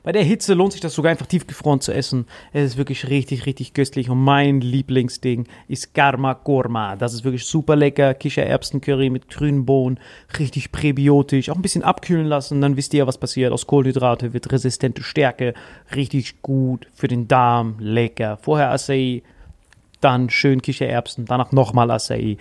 [0.03, 2.25] Bei der Hitze lohnt sich das sogar einfach tiefgefroren zu essen.
[2.51, 4.09] Es ist wirklich richtig, richtig köstlich.
[4.09, 6.95] Und mein Lieblingsding ist Karma Korma.
[6.95, 8.13] Das ist wirklich super lecker.
[8.13, 9.99] Kichererbsencurry mit grünen Bohnen.
[10.39, 11.49] Richtig präbiotisch.
[11.49, 12.61] Auch ein bisschen abkühlen lassen.
[12.61, 13.51] Dann wisst ihr, was passiert.
[13.51, 15.53] Aus Kohlenhydrate wird resistente Stärke.
[15.95, 17.75] Richtig gut für den Darm.
[17.79, 18.37] Lecker.
[18.37, 19.23] Vorher Acai.
[20.03, 22.35] Dann schön Kichererbsen, danach nochmal Acai.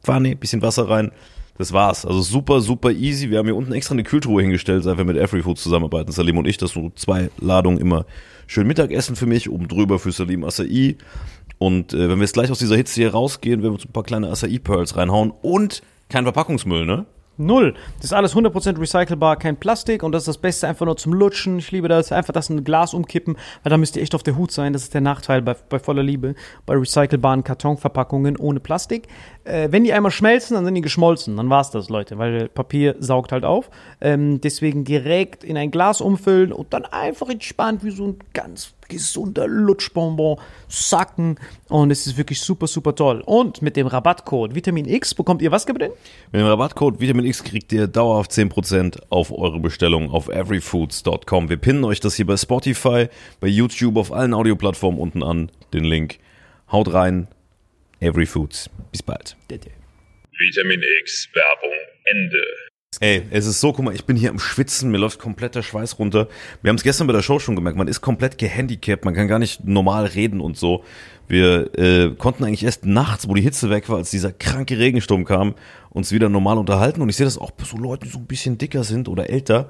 [0.03, 1.11] Pfanne, bisschen Wasser rein.
[1.57, 2.05] Das war's.
[2.05, 3.31] Also super, super easy.
[3.31, 6.47] Wir haben hier unten extra eine Kühltruhe hingestellt, seit wir mit Everyfood zusammenarbeiten, Salim und
[6.47, 6.57] ich.
[6.57, 8.05] Das so zwei Ladungen immer
[8.45, 10.97] schön Mittagessen für mich, oben drüber für Salim Acai.
[11.57, 13.91] Und äh, wenn wir jetzt gleich aus dieser Hitze hier rausgehen, werden wir uns ein
[13.91, 17.05] paar kleine Acai-Pearls reinhauen und kein Verpackungsmüll, ne?
[17.39, 17.75] Null.
[17.97, 21.13] Das ist alles 100% recycelbar, kein Plastik und das ist das Beste einfach nur zum
[21.13, 21.59] Lutschen.
[21.59, 22.11] Ich liebe das.
[22.11, 24.73] Einfach das in ein Glas umkippen, weil da müsst ihr echt auf der Hut sein.
[24.73, 26.33] Das ist der Nachteil bei, bei voller Liebe.
[26.65, 29.07] Bei recycelbaren Kartonverpackungen ohne Plastik.
[29.43, 31.37] Äh, wenn die einmal schmelzen, dann sind die geschmolzen.
[31.37, 33.69] Dann war's das, Leute, weil Papier saugt halt auf.
[34.01, 38.73] Ähm, deswegen direkt in ein Glas umfüllen und dann einfach entspannt wie so ein ganz
[38.87, 41.39] gesunder Lutschbonbon sacken.
[41.69, 43.21] Und es ist wirklich super, super toll.
[43.25, 45.91] Und mit dem Rabattcode Vitamin X bekommt ihr was gebracht?
[46.31, 51.49] Mit dem Rabattcode Vitamin X kriegt ihr dauerhaft 10% auf eure Bestellung auf everyfoods.com.
[51.49, 53.07] Wir pinnen euch das hier bei Spotify,
[53.39, 56.19] bei YouTube, auf allen Audioplattformen unten an, den Link.
[56.71, 57.27] Haut rein,
[57.99, 58.69] Everyfoods.
[58.91, 59.35] Bis bald.
[59.49, 61.73] Vitamin X Werbung
[62.05, 62.66] Ende.
[62.99, 65.99] Ey, es ist so, guck mal, ich bin hier am Schwitzen, mir läuft kompletter Schweiß
[65.99, 66.29] runter.
[66.63, 69.27] Wir haben es gestern bei der Show schon gemerkt, man ist komplett gehandicapt, man kann
[69.27, 70.83] gar nicht normal reden und so.
[71.27, 75.25] Wir äh, konnten eigentlich erst nachts, wo die Hitze weg war, als dieser kranke Regensturm
[75.25, 75.53] kam,
[75.89, 77.01] uns wieder normal unterhalten.
[77.01, 79.29] Und ich sehe das auch bei so Leuten, die so ein bisschen dicker sind oder
[79.29, 79.69] älter.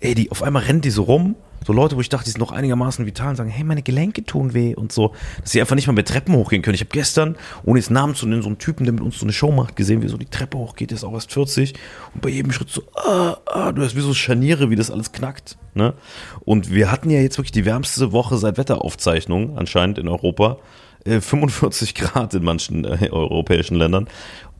[0.00, 1.36] Ey, die auf einmal rennen die so rum.
[1.66, 4.24] So Leute, wo ich dachte, die sind noch einigermaßen vital und sagen, hey, meine Gelenke
[4.24, 5.12] tun weh und so.
[5.40, 6.76] Dass sie einfach nicht mal mehr Treppen hochgehen können.
[6.76, 9.26] Ich habe gestern, ohne jetzt Namen zu nennen, so einen Typen, der mit uns so
[9.26, 11.74] eine Show macht, gesehen, wie so die Treppe hochgeht, der ist auch erst 40.
[12.14, 15.12] Und bei jedem Schritt so, ah, ah, du hast wie so Scharniere, wie das alles
[15.12, 15.58] knackt.
[15.74, 15.94] Ne?
[16.40, 20.58] Und wir hatten ja jetzt wirklich die wärmste Woche seit Wetteraufzeichnungen anscheinend in Europa.
[21.04, 24.08] Äh, 45 Grad in manchen äh, europäischen Ländern.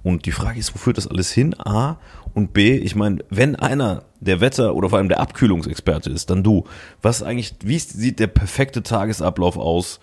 [0.02, 1.54] Und die Frage ist, wo führt das alles hin?
[1.58, 1.96] A.
[2.34, 6.42] Und B, ich meine, wenn einer der Wetter- oder vor allem der Abkühlungsexperte ist, dann
[6.42, 6.64] du.
[7.02, 10.00] Was eigentlich, wie sieht der perfekte Tagesablauf aus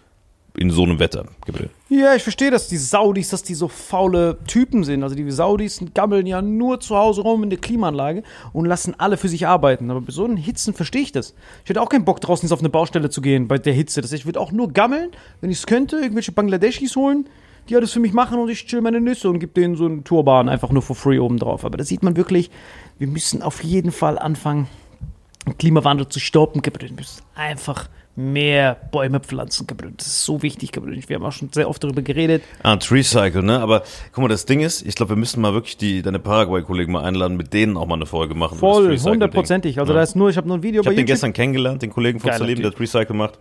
[0.57, 1.69] in so einem Wetter, Gabriel?
[1.89, 5.03] Ja, ich verstehe, dass die Saudis, dass die so faule Typen sind.
[5.03, 9.17] Also die Saudis gammeln ja nur zu Hause rum in der Klimaanlage und lassen alle
[9.17, 9.91] für sich arbeiten.
[9.91, 11.33] Aber bei so einen Hitzen verstehe ich das.
[11.63, 14.01] Ich hätte auch keinen Bock draußen jetzt auf eine Baustelle zu gehen bei der Hitze.
[14.01, 17.27] Das heißt, ich würde auch nur gammeln, wenn ich es könnte, irgendwelche Bangladeschis holen,
[17.69, 20.03] die alles für mich machen und ich chill meine Nüsse und gebe denen so einen
[20.03, 21.65] Turban einfach nur for free oben drauf.
[21.65, 22.51] Aber da sieht man wirklich,
[22.99, 24.67] wir müssen auf jeden Fall anfangen,
[25.47, 26.61] den Klimawandel zu stoppen.
[26.63, 29.67] Wir müssen einfach mehr Bäume pflanzen.
[29.97, 30.71] Das ist so wichtig.
[30.73, 32.43] Wir haben auch schon sehr oft darüber geredet.
[32.63, 33.59] Ah, Tree Cycle, ne?
[33.59, 36.93] Aber guck mal, das Ding ist, ich glaube, wir müssen mal wirklich die, deine Paraguay-Kollegen
[36.93, 38.57] mal einladen, mit denen auch mal eine Folge machen.
[38.57, 39.79] Voll, hundertprozentig.
[39.79, 39.97] Also Ja.
[39.97, 41.13] da ist nur, ich habe nur ein Video Ich habe bei den YouTube.
[41.13, 42.77] gestern kennengelernt, den Kollegen von Salim, der Typ.
[42.77, 43.37] Tree Cycle macht.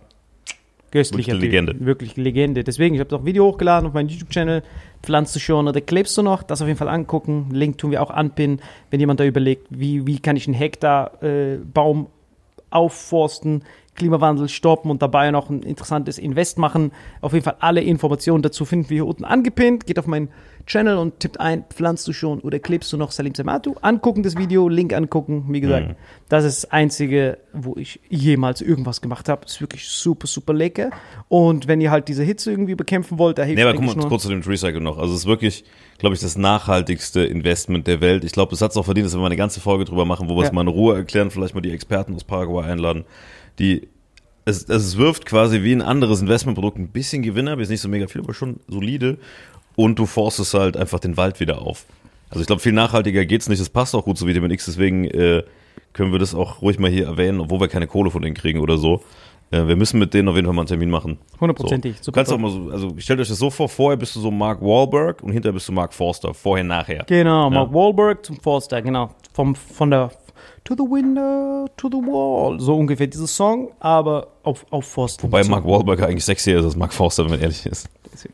[0.95, 1.51] Köstlicher Wirklich Typ.
[1.51, 1.85] Legende.
[1.85, 2.63] Wirklich Legende.
[2.63, 4.63] Deswegen, ich habe ein Video hochgeladen auf meinen YouTube-Channel.
[5.03, 6.41] Pflanzt du schon oder klebst du noch?
[6.41, 7.49] Das auf jeden Fall angucken.
[7.51, 11.21] Link tun wir auch anpinnen, wenn jemand da überlegt, wie, wie kann ich einen Hektar
[11.21, 12.07] äh, Baum
[12.69, 13.63] aufforsten,
[13.95, 16.91] Klimawandel stoppen und dabei noch ein interessantes Invest machen.
[17.21, 19.85] Auf jeden Fall alle Informationen dazu finden wir hier unten angepinnt.
[19.87, 20.29] Geht auf meinen
[20.67, 23.75] Channel und tippt ein, pflanzt du schon oder klebst du noch Salim Samatu?
[23.81, 25.45] Angucken das Video, Link angucken.
[25.49, 25.95] Wie gesagt, Mhm.
[26.27, 29.45] das ist das Einzige, wo ich jemals irgendwas gemacht habe.
[29.45, 30.89] Ist wirklich super, super lecker.
[31.29, 34.07] Und wenn ihr halt diese Hitze irgendwie bekämpfen wollt, da hilft Nee, aber guck mal
[34.07, 34.97] kurz zu dem Tree Cycle noch.
[34.97, 35.63] Also es ist wirklich,
[35.99, 38.23] glaube ich, das nachhaltigste Investment der Welt.
[38.23, 40.27] Ich glaube, das hat es auch verdient, dass wir mal eine ganze Folge drüber machen,
[40.29, 40.53] wo wir es Ja.
[40.53, 43.05] mal in Ruhe erklären, vielleicht mal die Experten aus Paraguay einladen,
[43.59, 43.87] die
[44.45, 47.89] es, es wirft quasi wie ein anderes Investmentprodukt ein bisschen Gewinner, aber ist nicht so
[47.89, 49.17] mega viel, aber schon solide.
[49.75, 51.85] Und du forstest halt einfach den Wald wieder auf.
[52.29, 53.59] Also ich glaube, viel nachhaltiger geht's nicht.
[53.59, 55.43] Das passt auch gut zu Vitamin X, deswegen äh,
[55.93, 58.59] können wir das auch ruhig mal hier erwähnen, obwohl wir keine Kohle von denen kriegen
[58.59, 59.01] oder so.
[59.51, 61.17] Äh, wir müssen mit denen auf jeden Fall mal einen Termin machen.
[61.39, 61.97] Hundertprozentig.
[62.01, 62.11] So.
[62.11, 64.31] Du kannst auch mal so, also stellt euch das so vor, vorher bist du so
[64.31, 66.33] Mark Wahlberg und hinterher bist du Mark Forster.
[66.33, 67.03] Vorher, nachher.
[67.07, 69.09] Genau, Mark Wahlberg zum Forster, genau.
[69.33, 70.11] Vom, von der
[70.65, 72.59] To the window, to the wall.
[72.59, 75.21] So ungefähr dieses Song, aber auf, auf Forster.
[75.23, 77.87] Wobei Mark Wahlberg eigentlich sexier ist als Mark Forster, wenn man ehrlich ist.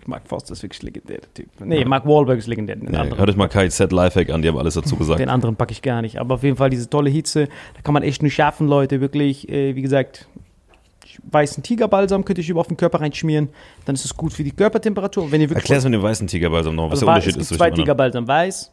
[0.05, 1.47] Mark Forster ist wirklich legendär, der Typ.
[1.59, 2.77] Nee, Mark Wahlberg ist legendär.
[2.77, 5.19] Den, Nee, anderen, hört euch mal KZ Lifehack an, die haben alles dazu gesagt.
[5.19, 6.21] den anderen packe ich gar nicht.
[6.21, 9.01] Aber auf jeden Fall diese tolle Hitze, da kann man echt nur schaffen, Leute.
[9.01, 10.27] Wirklich, äh, wie gesagt,
[11.29, 13.49] weißen Tigerbalsam könnt ihr euch über auf den Körper reinschmieren.
[13.83, 15.31] Dann ist es gut für die Körpertemperatur.
[15.31, 17.75] Wirklich Erklär's mit dem weißen Tigerbalsam noch, was Also der Unterschied es ist gibt zwischen
[17.75, 17.81] zwei.
[17.81, 18.71] Tigerbalsam, weiß,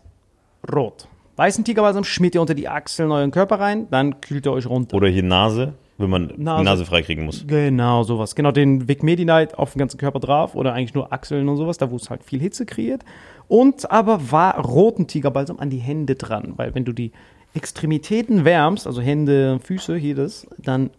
[0.73, 1.09] rot.
[1.39, 4.97] Weißen Tigerbalsam schmiert ihr unter die Achseln euren Körper rein, dann kühlt ihr euch runter.
[4.97, 6.65] Oder hier Nase, wenn man die Nase.
[6.65, 7.45] Nase freikriegen muss.
[7.47, 8.35] Genau, sowas.
[8.35, 11.79] Genau, den Vic Medi-Night auf den ganzen Körper drauf oder eigentlich nur Achseln und sowas,
[11.79, 13.05] da wo es halt viel Hitze kreiert.
[13.47, 17.13] Und aber war roten Tigerbalsam an die Hände dran, weil wenn du die
[17.55, 20.91] Extremitäten wärmst, also Hände, Füße, hier das, dann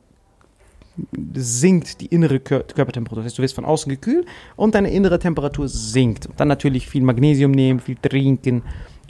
[1.34, 3.23] sinkt die innere Kör Körpertemperatur.
[3.23, 4.25] Das heißt, du wirst von außen gekühlt
[4.56, 6.28] und deine innere Temperatur sinkt.
[6.28, 8.63] Und dann natürlich viel Magnesium nehmen, viel trinken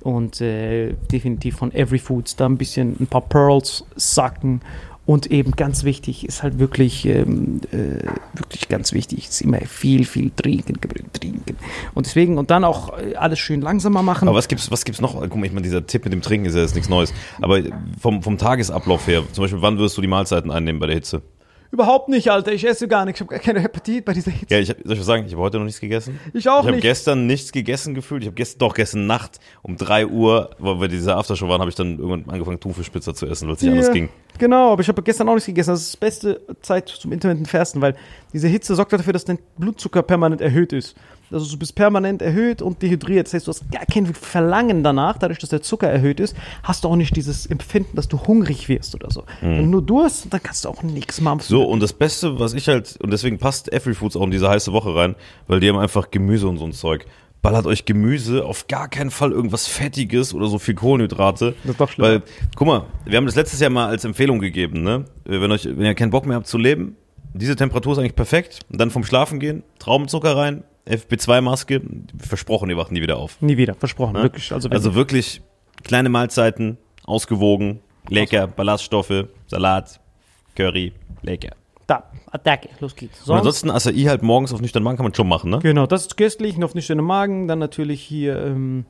[0.03, 4.61] und äh, definitiv von Every Foods da ein bisschen ein paar Pearls sacken.
[5.05, 8.05] Und eben ganz wichtig ist halt wirklich, ähm, äh,
[8.37, 10.77] wirklich ganz wichtig, ist immer viel, viel trinken,
[11.13, 11.57] trinken.
[11.95, 14.27] Und deswegen, und dann auch äh, alles schön langsamer machen.
[14.27, 15.19] Aber was gibt's, was gibt's noch?
[15.19, 17.11] Guck mal, ich meine, dieser Tipp mit dem Trinken ist ja jetzt nichts Neues.
[17.41, 17.59] Aber
[17.99, 21.23] vom, vom Tagesablauf her, zum Beispiel, wann wirst du die Mahlzeiten einnehmen bei der Hitze?
[21.71, 22.51] Überhaupt nicht, Alter.
[22.51, 23.19] Ich esse gar nichts.
[23.19, 24.47] Ich habe gar keine Appetit bei dieser Hitze.
[24.53, 25.25] Ja, ich, hab- soll ich was sagen?
[25.27, 26.19] Ich habe heute noch nichts gegessen.
[26.33, 26.81] Ich auch Ich habe nicht.
[26.81, 28.23] gestern nichts gegessen gefühlt.
[28.23, 31.69] Ich habe gestern, doch gestern Nacht um 3 Uhr, weil wir diese Aftershow waren, habe
[31.69, 34.09] ich dann irgendwann angefangen, Thunfischpizza zu essen, weil es nicht anders Ja, ging.
[34.39, 35.69] Genau, aber ich habe gestern auch nichts gegessen.
[35.71, 37.95] Das ist die beste Zeit zum intermittenten Fasten, weil
[38.33, 40.95] diese Hitze sorgt dafür, dass dein Blutzucker permanent erhöht ist.
[41.31, 43.27] Also du bist permanent erhöht und dehydriert.
[43.27, 45.17] Das heißt, du hast gar kein Verlangen danach.
[45.17, 48.69] Dadurch, dass der Zucker erhöht ist, hast du auch nicht dieses Empfinden, dass du hungrig
[48.69, 49.23] wirst oder so.
[49.41, 51.37] Wenn du nur Durst, dann kannst du auch nichts machen.
[51.37, 51.43] Mhm.
[51.43, 54.49] So, und das Beste, was ich halt, und deswegen passt Every Foods auch in diese
[54.49, 55.15] heiße Woche rein,
[55.47, 57.05] weil die haben einfach Gemüse und so ein Zeug.
[57.41, 61.55] Ballert euch Gemüse, auf gar keinen Fall irgendwas Fettiges oder so viel Kohlenhydrate.
[61.63, 62.05] Das ist doch schlimm.
[62.05, 62.23] Weil,
[62.55, 65.05] guck mal, wir haben das letztes Jahr mal als Empfehlung gegeben, ne?
[65.23, 66.97] Wenn, euch, wenn ihr keinen Bock mehr habt zu leben,
[67.33, 68.59] diese Temperatur ist eigentlich perfekt.
[68.69, 71.81] Und dann vom Schlafen gehen, Traubenzucker rein, FP2-Maske,
[72.17, 73.41] versprochen, ihr wacht nie wieder auf.
[73.41, 74.13] Nie wieder, versprochen.
[74.13, 74.23] Ne?
[74.23, 74.51] Wirklich.
[74.51, 75.41] Also, Also wirklich
[75.83, 79.99] kleine Mahlzeiten, ausgewogen, lecker, Ballaststoffe, Salat,
[80.55, 81.55] Curry, lecker.
[81.87, 83.19] Da, Attacke, los geht's.
[83.21, 85.59] Und Sonst, ansonsten Acai halt morgens auf nüchtern Magen kann man schon machen, ne?
[85.59, 87.47] genau, das ist köstlich, nicht nüchternen Magen.
[87.47, 88.85] Dann natürlich hier, ähm,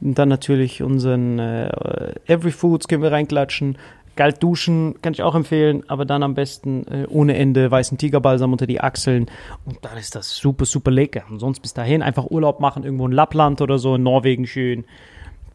[0.00, 3.76] dann natürlich unseren äh, Every Foods können wir reinklatschen.
[4.18, 8.50] Kalt duschen kann ich auch empfehlen, aber dann am besten äh, ohne Ende weißen Tigerbalsam
[8.50, 9.26] unter die Achseln
[9.64, 11.22] und dann ist das super, super lecker.
[11.30, 14.86] Und sonst bis dahin einfach Urlaub machen, irgendwo in Lappland oder so, in Norwegen schön.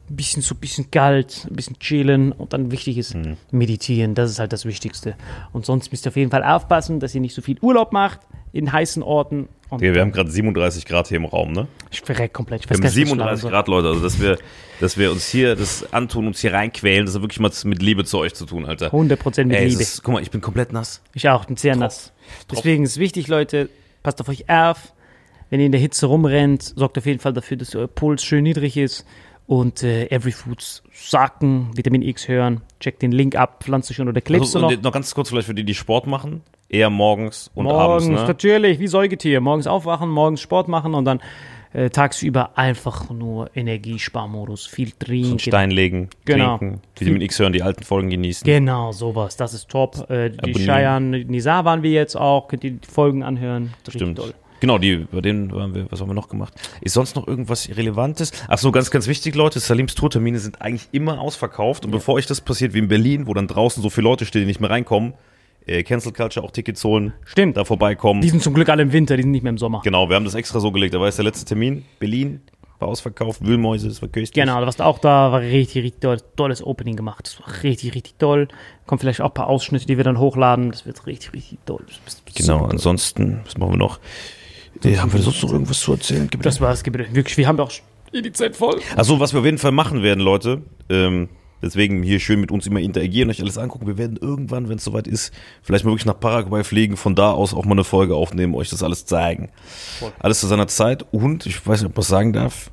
[0.09, 3.17] Ein bisschen so ein bisschen kalt, ein bisschen chillen und dann wichtig ist
[3.51, 5.15] meditieren, das ist halt das Wichtigste.
[5.51, 8.21] Und sonst müsst ihr auf jeden Fall aufpassen, dass ihr nicht so viel Urlaub macht
[8.53, 9.49] in heißen Orten.
[9.79, 11.67] Digga, wir haben gerade 37 Grad hier im Raum, ne?
[11.91, 12.61] ich verreck komplett.
[12.61, 13.51] Ich Wir haben gar nicht, was ich schlafen 37 soll.
[13.51, 13.87] Grad, Leute.
[13.89, 14.37] Also, dass wir,
[14.79, 18.03] dass wir uns hier das antun, uns hier reinquälen, das hat wirklich mal mit Liebe
[18.05, 18.87] zu euch zu tun, Alter.
[18.93, 19.81] 100% mit Ey, Liebe.
[19.81, 21.01] Ist, guck mal, ich bin komplett nass.
[21.13, 22.13] Ich auch, bin sehr nass.
[22.51, 23.69] Deswegen ist wichtig, Leute,
[24.01, 24.93] passt auf euch auf.
[25.49, 28.43] Wenn ihr in der Hitze rumrennt, sorgt auf jeden Fall dafür, dass euer Puls schön
[28.43, 29.05] niedrig ist.
[29.45, 32.61] Und äh, Every Foods sacken, Vitamin X hören.
[32.79, 34.81] Checkt den Link ab, pflanzt schon oder klebst Also, du noch?
[34.81, 36.41] noch ganz kurz vielleicht für die, die Sport machen.
[36.73, 38.27] Eher morgens und morgens, abends, ne?
[38.27, 39.41] natürlich, wie Säugetier.
[39.41, 41.21] Morgens aufwachen, morgens Sport machen und dann
[41.73, 45.39] äh, tagsüber einfach nur Energiesparmodus, viel trinken.
[45.39, 46.57] Stein legen, Genau.
[46.57, 48.45] trinken, Vitamin X hören, die alten Folgen genießen.
[48.45, 49.37] Genau, sowas.
[49.37, 50.09] Das ist top.
[50.09, 50.65] Äh, die Abonnieren.
[50.65, 52.47] Cheyenne Nizar waren wir jetzt auch.
[52.47, 53.73] Könnt ihr die Folgen anhören.
[53.83, 54.17] Das Stimmt.
[54.17, 54.33] toll.
[54.59, 56.53] Genau, die, bei denen waren wir, was haben wir noch gemacht?
[56.79, 58.31] Ist sonst noch irgendwas Relevantes?
[58.47, 61.83] Ach so, ganz, ganz wichtig, Leute, Salims Tourtermine sind eigentlich immer ausverkauft.
[61.83, 64.41] Und bevor euch das passiert wie in Berlin, wo dann draußen so viele Leute stehen,
[64.43, 65.13] die nicht mehr reinkommen,
[65.65, 67.57] äh, Cancel Culture auch Tickets holen, Stimmt.
[67.57, 68.21] da vorbeikommen.
[68.21, 69.81] Die sind zum Glück alle im Winter, die sind nicht mehr im Sommer.
[69.83, 70.93] genau, wir haben das extra so gelegt.
[70.93, 71.85] Da war jetzt der letzte Termin.
[71.99, 72.41] Berlin
[72.79, 74.33] war ausverkauft, Wühlmäuse, das war köstlich.
[74.43, 77.25] Genau, du warst auch da, war richtig, richtig toll, tolles Opening gemacht.
[77.25, 78.47] Das war richtig, richtig toll.
[78.85, 80.71] Kommen vielleicht auch ein paar Ausschnitte, die wir dann hochladen.
[80.71, 81.85] Das wird richtig, richtig toll.
[82.35, 82.71] Genau, super.
[82.71, 83.99] ansonsten, was machen wir noch?
[84.83, 86.27] Äh, haben wir sonst noch irgendwas zu erzählen?
[86.29, 87.37] Gibt Das war's, wirklich.
[87.37, 87.71] Wir haben auch
[88.13, 88.79] die Zeit voll.
[88.95, 91.29] Also was wir auf jeden Fall machen werden, Leute, ähm,
[91.63, 93.87] deswegen hier schön mit uns immer interagieren, euch alles angucken.
[93.87, 97.31] Wir werden irgendwann, wenn es soweit ist, vielleicht mal wirklich nach Paraguay fliegen, von da
[97.31, 99.49] aus auch mal eine Folge aufnehmen, euch das alles zeigen.
[100.19, 102.69] Alles zu seiner Zeit und, ich weiß nicht, ob man sagen darf,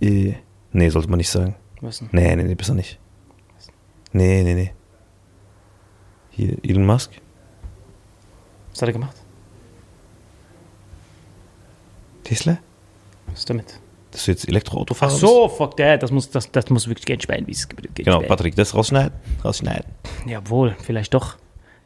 [0.00, 0.34] äh,
[0.72, 1.56] nee, sollte man nicht sagen.
[1.80, 2.08] Was denn?
[2.12, 2.98] Nee, nee, nee, besser nicht.
[4.12, 4.72] Nee, nee, nee.
[6.30, 7.12] Hier, Elon Musk?
[8.70, 9.16] Was hat er gemacht?
[12.24, 12.58] Tesla?
[13.28, 13.80] Was ist damit?
[14.16, 16.02] Dass du jetzt Elektroautofahrer Ach so, fuck that.
[16.02, 17.68] Das muss, das, das muss wirklich Geld sparen, wie es?
[17.68, 18.22] Genau.
[18.22, 19.12] Patrick, das rausschneiden?
[19.44, 19.84] Rausschneiden.
[20.26, 21.36] Jawohl, vielleicht doch.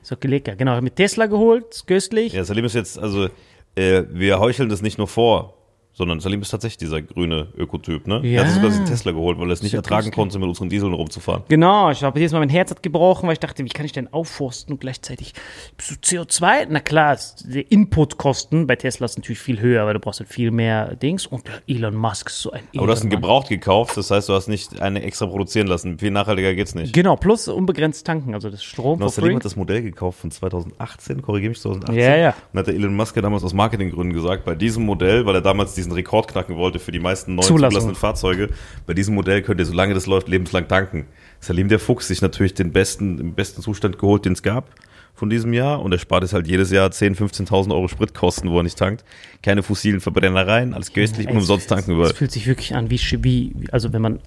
[0.02, 0.54] So lecker.
[0.54, 2.34] Genau, mit Tesla geholt, köstlich.
[2.34, 3.30] Ja, Salim ist jetzt, also,
[3.74, 5.54] äh, wir heucheln das nicht nur vor,
[5.92, 8.20] sondern Salim ist tatsächlich dieser grüne Ökotyp, ne?
[8.22, 8.40] Er Ja.
[8.40, 10.92] hat sich sogar diesen Tesla geholt, weil er es nicht ertragen konnte, mit unseren Dieseln
[10.94, 11.42] rumzufahren.
[11.48, 13.92] Genau, ich habe jedes Mal mein Herz hat gebrochen, weil ich dachte, wie kann ich
[13.92, 15.34] denn aufforsten und gleichzeitig
[15.76, 16.66] du CO2?
[16.70, 20.50] Na klar, die Inputkosten bei Tesla sind natürlich viel höher, weil du brauchst halt viel
[20.50, 24.10] mehr Dings und Elon Musk ist so ein Aber du hast ihn gebraucht gekauft, das
[24.10, 25.98] heißt, du hast nicht eine extra produzieren lassen.
[25.98, 26.92] Viel nachhaltiger geht's nicht.
[26.92, 31.22] Genau, plus unbegrenzt tanken, also das Strom Genau, Salim hat das Modell gekauft von 2018,
[31.22, 31.98] korrigiere mich, 2018.
[32.00, 32.34] Ja, ja.
[32.52, 35.40] Und hat der Elon Musk ja damals aus Marketinggründen gesagt, bei diesem Modell, weil er
[35.42, 38.50] damals diesen Rekord knacken wollte für die meisten neuen zugelassenen Fahrzeuge,
[38.86, 41.06] bei diesem Modell könnt ihr, solange das läuft, lebenslang tanken.
[41.40, 44.68] Salim der Fuchs sich natürlich den besten, im besten Zustand geholt, den es gab
[45.14, 47.16] von diesem Jahr und er spart jetzt halt jedes Jahr 10.000,
[47.48, 49.04] 15.000 Euro Spritkosten, wo er nicht tankt.
[49.42, 52.10] Keine fossilen Verbrennereien, alles köstlich und Es- umsonst tanken überall.
[52.10, 54.20] Es fühlt sich wirklich an, wie, wie also wenn man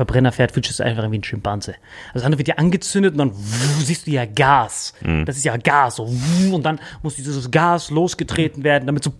[0.00, 1.74] Verbrenner fährt, fühlt sich das einfach wie ein Schimpanse.
[2.08, 4.94] Also das andere wird ja angezündet und dann wuh, siehst du ja Gas.
[5.02, 5.26] Mhm.
[5.26, 5.96] Das ist ja Gas.
[5.96, 9.12] So, wuh, und dann muss dieses Gas losgetreten werden, damit so.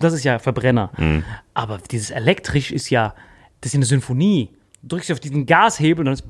[0.00, 0.90] Das ist ja Verbrenner.
[0.98, 1.22] Mhm.
[1.54, 3.14] Aber dieses elektrisch ist ja,
[3.60, 4.50] das ist ja eine Symphonie.
[4.82, 6.24] Du drückst auf diesen Gashebel und dann ist.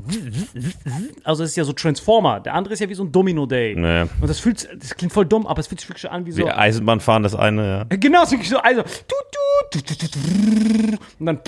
[1.24, 2.40] Also es ist ja so Transformer.
[2.40, 3.74] Der andere ist ja wie so ein Domino-Day.
[3.74, 4.08] Naja.
[4.20, 6.44] Und das fühlt, das klingt voll dumm, aber es fühlt sich wirklich an wie so.
[6.44, 7.96] Wie Eisenbahn fahren, das eine, ja.
[7.96, 8.92] Genau, so, so also tut,
[9.72, 11.40] tut, tut, tut, tut, und dann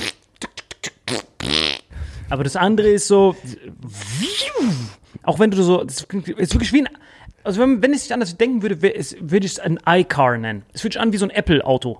[2.30, 3.34] aber das andere ist so
[5.22, 6.88] auch wenn du so klingt- ist wirklich wie ein
[7.44, 10.64] also wenn, wenn es sich anders denken würde, es- würde ich es ein iCar nennen.
[10.74, 11.98] Es fühlt sich an wie so ein Apple-Auto.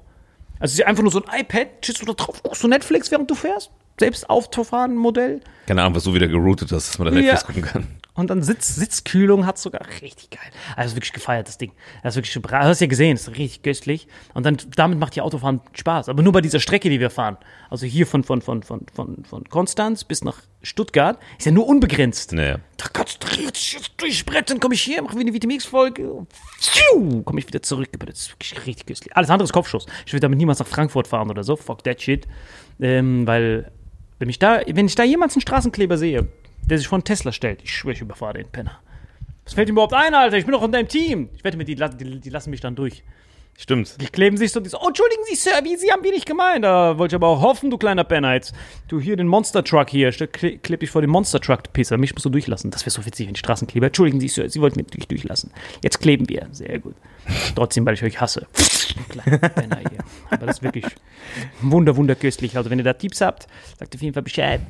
[0.59, 3.11] Also es ist einfach nur so ein iPad, chillst du da drauf, guckst du Netflix,
[3.11, 3.70] während du fährst?
[3.99, 5.40] Selbst aufzufahren Modell.
[5.66, 7.46] Keine Ahnung, was du wieder geroutet hast, dass man da Netflix Ja.
[7.46, 7.86] gucken kann.
[8.14, 10.51] Und dann Sitz, Sitzkühlung hat sogar richtig geil.
[10.74, 11.70] Also wirklich gefeiert, das Ding.
[12.03, 14.09] Das ist wirklich, bra- du hast ja gesehen, ist richtig köstlich.
[14.34, 16.09] Und dann, damit macht die Autofahren Spaß.
[16.09, 17.36] Aber nur bei dieser Strecke, die wir fahren.
[17.70, 21.68] Also hier von, von, von, von, von, von Konstanz bis nach Stuttgart ist ja nur
[21.68, 22.32] unbegrenzt.
[22.32, 22.59] Naja.
[22.76, 26.26] Da kannst du richtig jetzt durchsprechen, komme ich hier, mache wieder eine Vitamix-Folge.
[27.24, 27.88] Komme ich wieder zurück.
[28.05, 29.16] Das ist wirklich richtig köstlich.
[29.16, 29.86] Alles andere ist Kopfschuss.
[30.07, 31.55] Ich will damit niemals nach Frankfurt fahren oder so.
[31.55, 32.26] Fuck that shit.
[32.80, 33.70] Ähm, weil,
[34.19, 36.29] wenn, mich da, wenn ich da jemals einen Straßenkleber sehe,
[36.64, 38.81] der sich vor einen Tesla stellt, ich schwöre, ich überfahre den Penner.
[39.45, 40.37] Was fällt ihm überhaupt ein, Alter?
[40.37, 41.31] Ich bin doch in deinem Team.
[41.35, 43.03] Ich wette mit, die, die, die lassen mich dann durch.
[43.61, 44.01] Stimmt.
[44.01, 46.27] Die kleben sich so, die so, oh, entschuldigen Sie, Sir, wie Sie haben wir nicht
[46.27, 46.65] gemeint.
[46.65, 48.55] Da wollte ich aber auch hoffen, du kleiner Penner jetzt.
[48.87, 51.99] Du hier den Monster Truck hier, kleb dich vor den Monster Truck, du Pisser.
[51.99, 52.71] Mich musst du durchlassen.
[52.71, 53.87] Das wäre so witzig, wenn die Straßenkleber.
[53.89, 55.51] Entschuldigen Sie, Sir, Sie wollten mich nicht durchlassen.
[55.83, 56.47] Jetzt kleben wir.
[56.53, 56.95] Sehr gut.
[57.57, 58.47] Trotzdem, weil ich euch hasse.
[59.09, 60.05] Kleiner Penner hier.
[60.31, 60.85] Aber das ist wirklich
[61.61, 62.57] wunder, wunderköstlich.
[62.57, 64.61] Also, wenn ihr da Tipps habt, sagt auf jeden Fall Bescheid.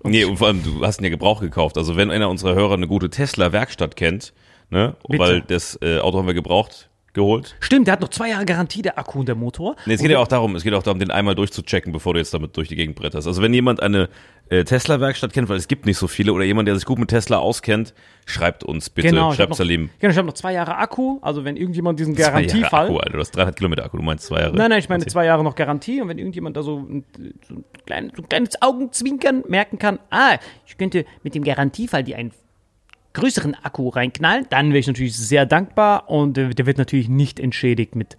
[0.00, 1.78] Und Nee, und vor allem, du hast ihn ja Gebrauch gekauft.
[1.78, 4.34] Also wenn einer unserer Hörer eine gute Tesla-Werkstatt kennt,
[4.68, 5.22] ne, Bitte.
[5.22, 7.56] weil das äh, Auto haben wir gebraucht geholt.
[7.58, 9.74] Stimmt, der hat noch zwei Jahre Garantie, der Akku und der Motor.
[9.86, 12.20] Nee, es geht ja auch darum, es geht auch darum, den einmal durchzuchecken, bevor du
[12.20, 13.26] jetzt damit durch die Gegend bretterst.
[13.26, 14.08] Also wenn jemand eine
[14.48, 17.08] äh, Tesla-Werkstatt kennt, weil es gibt nicht so viele, oder jemand, der sich gut mit
[17.08, 17.94] Tesla auskennt,
[18.26, 19.08] schreibt uns bitte.
[19.08, 19.90] Genau, habe schreibt noch, Salim.
[19.98, 21.18] genau, ich hab noch zwei Jahre Akku.
[21.22, 22.84] Also, wenn irgendjemand diesen Zwei Jahre Garantiefall.
[22.84, 23.12] Akku, Alter.
[23.12, 24.54] Du hast 300 Kilometer Akku, du meinst zwei Jahre.
[24.56, 27.04] Nein, nein, ich meine zwei Jahre noch Garantie und wenn irgendjemand da so ein,
[27.48, 30.36] so ein, klein, so ein kleines Augenzwinkern merken kann, ah,
[30.66, 32.32] ich könnte mit dem Garantiefall die einen
[33.16, 37.40] größeren Akku reinknallen, dann wäre ich natürlich sehr dankbar und äh, der wird natürlich nicht
[37.40, 38.16] entschädigt mit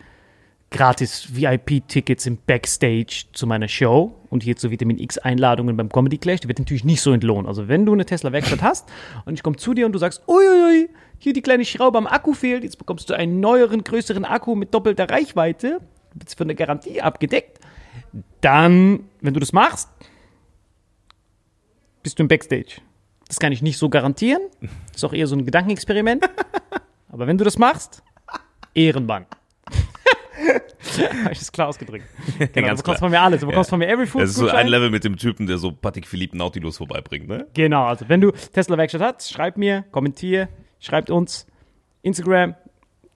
[0.72, 6.42] gratis VIP-Tickets im Backstage zu meiner Show und hier zu Vitamin X-Einladungen beim Comedy Clash.
[6.42, 7.48] Die wird natürlich nicht so entlohnt.
[7.48, 8.90] Also wenn du eine Tesla-Werkstatt hast
[9.26, 10.90] und ich komme zu dir und du sagst, uiuiui,
[11.20, 14.74] hier die kleine Schraube am Akku fehlt, jetzt bekommst du einen neueren, größeren Akku mit
[14.74, 15.80] doppelter Reichweite,
[16.16, 17.60] bist von der Garantie abgedeckt,
[18.42, 19.90] dann, wenn du das machst,
[22.02, 22.82] bist du im Backstage.
[23.28, 24.42] Das kann ich nicht so garantieren.
[24.62, 26.24] Das ist auch eher so ein Gedankenexperiment.
[27.10, 28.04] Aber wenn du das machst,
[28.74, 29.26] Ehrenmann.
[31.24, 32.06] Habe ich das klar ausgedrückt.
[32.38, 32.98] Genau, du Ganz bekommst klar.
[32.98, 33.42] von mir alles.
[33.42, 34.68] Du bekommst von mir Every Food Das ist so ein.
[34.68, 37.48] Level mit dem Typen, der so Patrick Philippe Nautilus vorbeibringt, ne?
[37.54, 40.48] Genau, also wenn du Tesla-Werkstatt hast, schreib mir, kommentier,
[40.80, 41.48] schreibt uns
[42.04, 42.54] Instagram,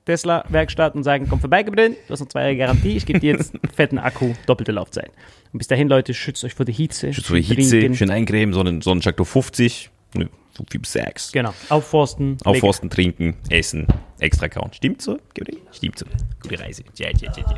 [0.05, 3.33] Tesla-Werkstatt und sagen, komm vorbei, Gabriel, du hast noch zwei Jahre Garantie, ich gebe dir
[3.33, 5.11] jetzt einen fetten Akku, doppelte Laufzeit.
[5.53, 7.13] Und bis dahin, Leute, schützt euch vor der Hitze.
[7.13, 7.95] Schützt vor die Hitze, Trinken.
[7.95, 11.31] schön eincremen, Sonnen, Sonnenschaktor 50, Nö, so viel Sex.
[11.31, 11.53] Genau.
[11.69, 12.37] Aufforsten.
[12.43, 13.15] Aufforsten, legen.
[13.15, 13.87] trinken, essen,
[14.19, 14.71] extra kauen.
[14.73, 15.17] Stimmt so?
[15.71, 16.05] Stimmt so.
[16.41, 16.83] Gute Reise.
[16.93, 17.57] Ciao, ciao, ciao, ciao.